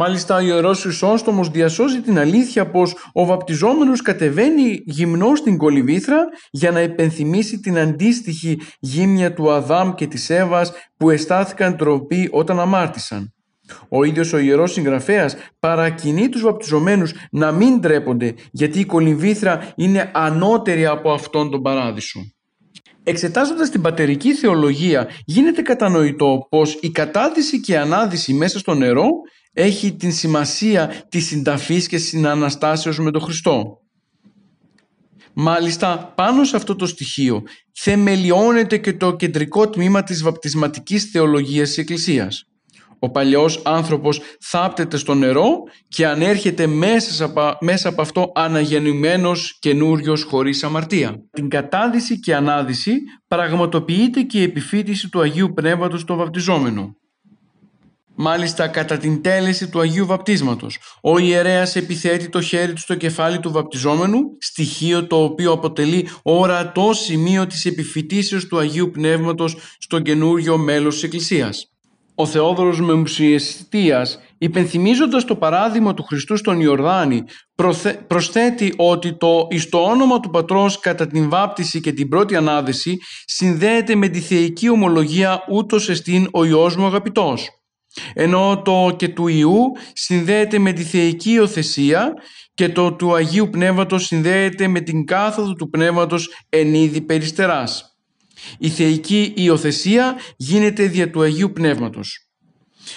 [0.01, 6.19] Μάλιστα ο Ιερός Χρυσόστομος διασώζει την αλήθεια πως ο βαπτιζόμενος κατεβαίνει γυμνός στην κολυβήθρα
[6.51, 12.61] για να υπενθυμίσει την αντίστοιχη γύμνια του Αδάμ και της Εύας που αισθάθηκαν τροπή όταν
[12.61, 13.33] αμάρτησαν.
[13.89, 20.11] Ο ίδιος ο Ιερός Συγγραφέας παρακινεί τους βαπτιζομένους να μην τρέπονται γιατί η κολυμβήθρα είναι
[20.15, 22.21] ανώτερη από αυτόν τον παράδεισο.
[23.03, 29.09] Εξετάζοντας την πατερική θεολογία γίνεται κατανοητό πως η κατάδυση και η ανάδυση μέσα στο νερό
[29.53, 33.79] έχει την σημασία της συνταφής και συναναστάσεως με τον Χριστό.
[35.33, 37.43] Μάλιστα πάνω σε αυτό το στοιχείο
[37.73, 42.48] θεμελιώνεται και το κεντρικό τμήμα της βαπτισματικής θεολογίας της Εκκλησίας.
[42.99, 45.49] Ο παλιός άνθρωπος θάπτεται στο νερό
[45.89, 51.15] και ανέρχεται μέσα από, μέσα από αυτό αναγεννημένος καινούριος χωρίς αμαρτία.
[51.31, 52.95] Την κατάδυση και ανάδυση
[53.29, 56.97] πραγματοποιείται και η επιφύτηση του Αγίου Πνεύματος στο βαπτιζόμενο.
[58.21, 63.39] Μάλιστα κατά την τέλεση του Αγίου Βαπτίσματος, ο ιερέας επιθέτει το χέρι του στο κεφάλι
[63.39, 70.59] του βαπτιζόμενου, στοιχείο το οποίο αποτελεί ορατό σημείο της επιφυτίσεως του Αγίου Πνεύματος στο καινούργιο
[70.59, 71.73] μέλος της Εκκλησίας.
[72.21, 77.23] Ο Θεόδωρος Μεμουσιαιστίας, υπενθυμίζοντας το παράδειγμα του Χριστού στον Ιορδάνη,
[78.07, 82.99] προσθέτει ότι το εις το όνομα του Πατρός κατά την βάπτιση και την πρώτη ανάδεση
[83.25, 87.49] συνδέεται με τη θεϊκή ομολογία ούτως εστίν ο Υιός μου αγαπητός
[88.15, 89.61] ενώ το και του Ιού
[89.93, 92.13] συνδέεται με τη θεϊκή υιοθεσία
[92.55, 97.98] και το του Αγίου Πνεύματος συνδέεται με την κάθοδο του Πνεύματος εν είδη περιστεράς.
[98.59, 102.29] Η θεϊκή υιοθεσία γίνεται δια του Αγίου Πνεύματος.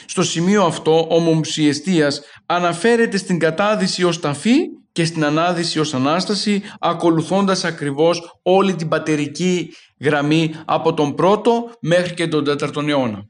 [0.06, 4.58] Στο σημείο αυτό ο Μομψιεστίας αναφέρεται στην κατάδυση ως ταφή
[4.92, 12.14] και στην ανάδυση ως Ανάσταση ακολουθώντας ακριβώς όλη την πατερική γραμμή από τον πρώτο μέχρι
[12.14, 13.24] και τον τέταρτον αιώνα.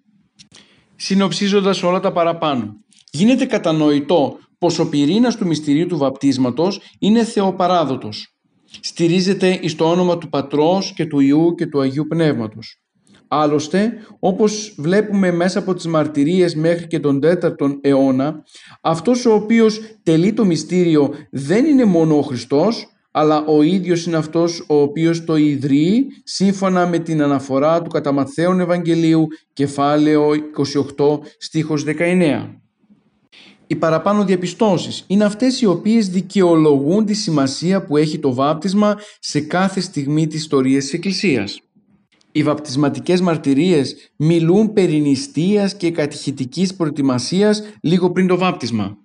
[0.96, 2.74] Συνοψίζοντας όλα τα παραπάνω,
[3.12, 8.31] γίνεται κατανοητό πως ο πυρήνας του μυστηρίου του βαπτίσματος είναι θεοπαράδοτος.
[8.80, 12.82] Στηρίζεται εις το όνομα του Πατρός και του Ιού και του Αγίου Πνεύματος.
[13.28, 18.44] Άλλωστε, όπως βλέπουμε μέσα από τις μαρτυρίες μέχρι και τον 4ο αιώνα,
[18.82, 24.18] αυτός ο οποίος τελεί το μυστήριο δεν είναι μόνο ο Χριστός, αλλά ο ίδιος είναι
[24.18, 30.30] αυτός ο οποίος το ιδρύει σύμφωνα με την αναφορά του κατά Ματθαίον Ευαγγελίου κεφάλαιο
[30.98, 32.62] 28 στίχος 19.
[33.72, 39.40] Οι παραπάνω διαπιστώσεις είναι αυτές οι οποίες δικαιολογούν τη σημασία που έχει το βάπτισμα σε
[39.40, 41.60] κάθε στιγμή της ιστορίας της Εκκλησίας.
[42.32, 48.98] Οι βαπτισματικές μαρτυρίες μιλούν περί νηστείας και κατηχητικής προετοιμασίας λίγο πριν το βάπτισμα.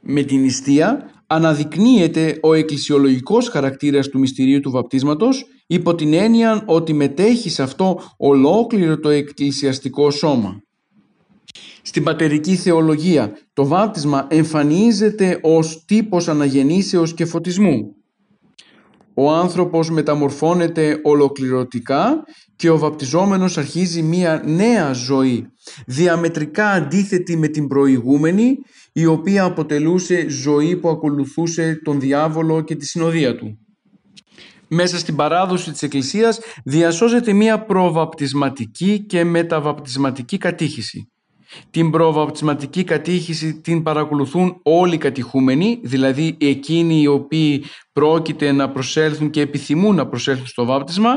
[0.00, 6.92] Με την νηστεία αναδεικνύεται ο εκκλησιολογικός χαρακτήρας του μυστηρίου του βαπτίσματος υπό την έννοια ότι
[6.92, 10.63] μετέχει σε αυτό ολόκληρο το εκκλησιαστικό σώμα.
[11.82, 17.94] Στην πατερική θεολογία το βάπτισμα εμφανίζεται ως τύπος αναγεννήσεως και φωτισμού.
[19.14, 22.24] Ο άνθρωπος μεταμορφώνεται ολοκληρωτικά
[22.56, 25.46] και ο βαπτιζόμενος αρχίζει μία νέα ζωή,
[25.86, 28.56] διαμετρικά αντίθετη με την προηγούμενη
[28.92, 33.58] η οποία αποτελούσε ζωή που ακολουθούσε τον διάβολο και τη συνοδεία του.
[34.68, 41.08] Μέσα στην παράδοση της Εκκλησίας διασώζεται μία προβαπτισματική και μεταβαπτισματική κατήχηση.
[41.70, 49.30] Την προβαπτισματική κατήχηση την παρακολουθούν όλοι οι κατηχούμενοι, δηλαδή εκείνοι οι οποίοι πρόκειται να προσέλθουν
[49.30, 51.14] και επιθυμούν να προσέλθουν στο βάπτισμα,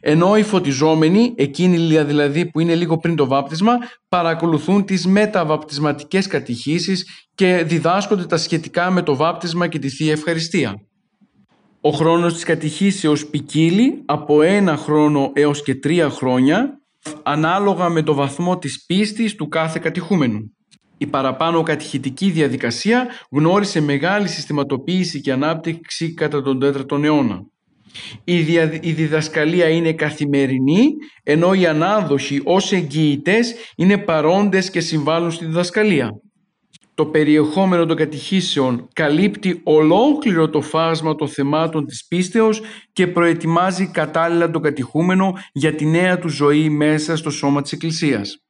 [0.00, 3.72] ενώ οι φωτιζόμενοι, εκείνοι δηλαδή που είναι λίγο πριν το βάπτισμα,
[4.08, 10.74] παρακολουθούν τις μεταβαπτισματικές κατηχήσεις και διδάσκονται τα σχετικά με το βάπτισμα και τη Θεία Ευχαριστία.
[11.80, 16.79] Ο χρόνος της κατηχήσεως ποικίλει από ένα χρόνο έως και τρία χρόνια
[17.22, 20.56] ανάλογα με το βαθμό της πίστης του κάθε κατηχούμενου.
[20.98, 27.40] Η παραπάνω κατηχητική διαδικασία γνώρισε μεγάλη συστηματοποίηση και ανάπτυξη κατά τον 4ο αιώνα.
[28.24, 28.36] Η,
[28.80, 30.86] η διδασκαλία είναι καθημερινή,
[31.22, 36.10] ενώ οι ανάδοχοι ως εγγυητές είναι παρόντες και συμβάλλουν στη διδασκαλία
[37.00, 42.60] το περιεχόμενο των κατηχήσεων καλύπτει ολόκληρο το φάσμα των θεμάτων της πίστεως
[42.92, 48.42] και προετοιμάζει κατάλληλα τον κατηχούμενο για τη νέα του ζωή μέσα στο σώμα της Εκκλησίας.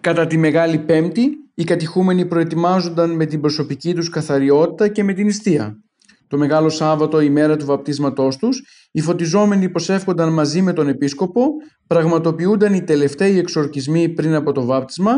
[0.00, 5.24] Κατά τη Μεγάλη Πέμπτη, οι κατηχούμενοι προετοιμάζονταν με την προσωπική τους καθαριότητα και με την
[5.24, 5.82] νηστεία.
[6.28, 11.46] Το Μεγάλο Σάββατο, η μέρα του βαπτίσματός τους, οι φωτιζόμενοι προσεύχονταν μαζί με τον Επίσκοπο,
[11.86, 15.16] πραγματοποιούνταν οι τελευταίοι εξορκισμοί πριν από το βάπτισμα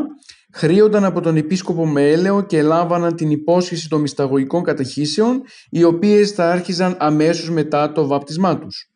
[0.52, 6.30] χρείονταν από τον επίσκοπο με έλεο και λάμβαναν την υπόσχεση των μυσταγωγικών κατεχήσεων, οι οποίες
[6.30, 8.90] θα άρχιζαν αμέσως μετά το βαπτισμά τους.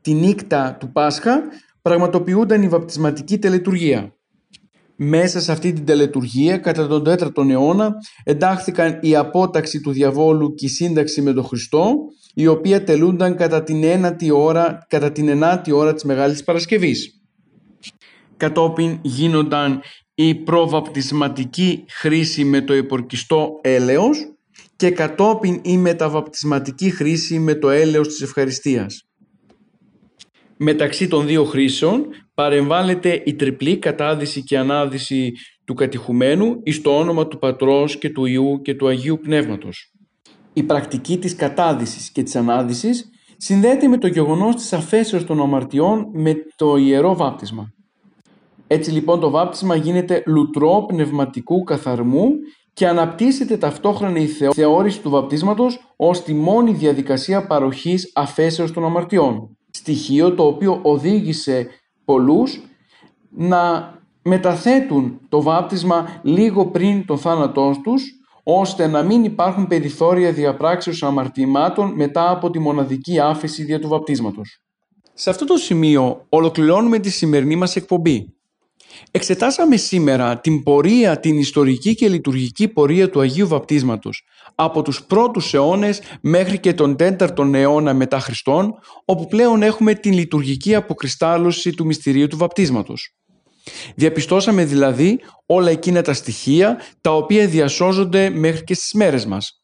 [0.00, 1.42] Τη νύχτα του Πάσχα
[1.82, 4.14] πραγματοποιούνταν η βαπτισματική τελετουργία.
[4.96, 7.92] Μέσα σε αυτή την τελετουργία, κατά τον 4ο αιώνα,
[8.24, 11.94] εντάχθηκαν η απόταξη του διαβόλου και η σύνταξη με τον Χριστό,
[12.34, 17.20] η οποία τελούνταν κατά την ένατη ώρα, κατά την ενάτη ώρα της Μεγάλης Παρασκευής.
[18.36, 19.80] Κατόπιν γίνονταν
[20.14, 24.18] η προβαπτισματική χρήση με το επορκιστό έλεος
[24.76, 29.08] και κατόπιν η μεταβαπτισματική χρήση με το έλεος της ευχαριστίας.
[30.56, 35.32] Μεταξύ των δύο χρήσεων παρεμβάλλεται η τριπλή κατάδυση και ανάδυση
[35.64, 39.92] του κατηχουμένου εις το όνομα του Πατρός και του Ιού και του Αγίου Πνεύματος.
[40.52, 46.06] Η πρακτική της κατάδυσης και της ανάδυσης συνδέεται με το γεγονός της αφέσεως των αμαρτιών
[46.12, 47.72] με το Ιερό Βάπτισμα.
[48.74, 52.30] Έτσι λοιπόν το βάπτισμα γίνεται λουτρό πνευματικού καθαρμού
[52.72, 59.56] και αναπτύσσεται ταυτόχρονα η θεώρηση του βαπτίσματος ως τη μόνη διαδικασία παροχής αφέσεως των αμαρτιών.
[59.70, 61.68] Στοιχείο το οποίο οδήγησε
[62.04, 62.60] πολλούς
[63.30, 68.02] να μεταθέτουν το βάπτισμα λίγο πριν τον θάνατό τους
[68.42, 74.58] ώστε να μην υπάρχουν περιθώρια διαπράξεως αμαρτημάτων μετά από τη μοναδική άφεση δια του βαπτίσματος.
[75.14, 78.33] Σε αυτό το σημείο ολοκληρώνουμε τη σημερινή μας εκπομπή.
[79.10, 84.24] Εξετάσαμε σήμερα την πορεία, την ιστορική και λειτουργική πορεία του Αγίου Βαπτίσματος
[84.54, 88.74] από τους πρώτους αιώνες μέχρι και τον 4ο αιώνα μετά Χριστόν
[89.04, 93.14] όπου πλέον έχουμε την λειτουργική αποκριστάλλωση του μυστηρίου του βαπτίσματος.
[93.94, 99.62] Διαπιστώσαμε δηλαδή όλα εκείνα τα στοιχεία τα οποία διασώζονται μέχρι και στις μέρες μας.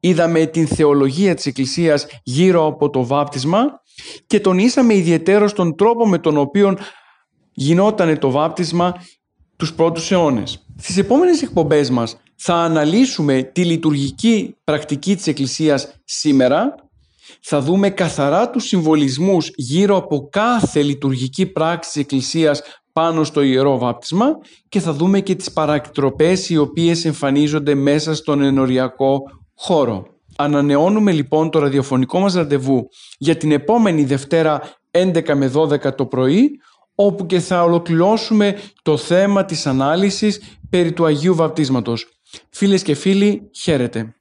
[0.00, 3.64] Είδαμε την θεολογία της Εκκλησίας γύρω από το βάπτισμα
[4.26, 6.76] και τονίσαμε ιδιαίτερο τον τρόπο με τον οποίο
[7.58, 8.94] γινόταν το βάπτισμα
[9.56, 10.64] τους πρώτους αιώνες.
[10.76, 16.74] Στις επόμενες εκπομπές μας θα αναλύσουμε τη λειτουργική πρακτική της Εκκλησίας σήμερα,
[17.40, 23.78] θα δούμε καθαρά τους συμβολισμούς γύρω από κάθε λειτουργική πράξη της Εκκλησίας πάνω στο Ιερό
[23.78, 24.38] Βάπτισμα
[24.68, 29.22] και θα δούμε και τις παρακτροπές οι οποίες εμφανίζονται μέσα στον ενοριακό
[29.54, 30.06] χώρο.
[30.36, 32.88] Ανανεώνουμε λοιπόν το ραδιοφωνικό μας ραντεβού
[33.18, 36.50] για την επόμενη Δευτέρα 11 με 12 το πρωί
[37.00, 42.06] όπου και θα ολοκληρώσουμε το θέμα της ανάλυσης περί του Αγίου Βαπτίσματος.
[42.50, 44.14] Φίλες και φίλοι, χαίρετε.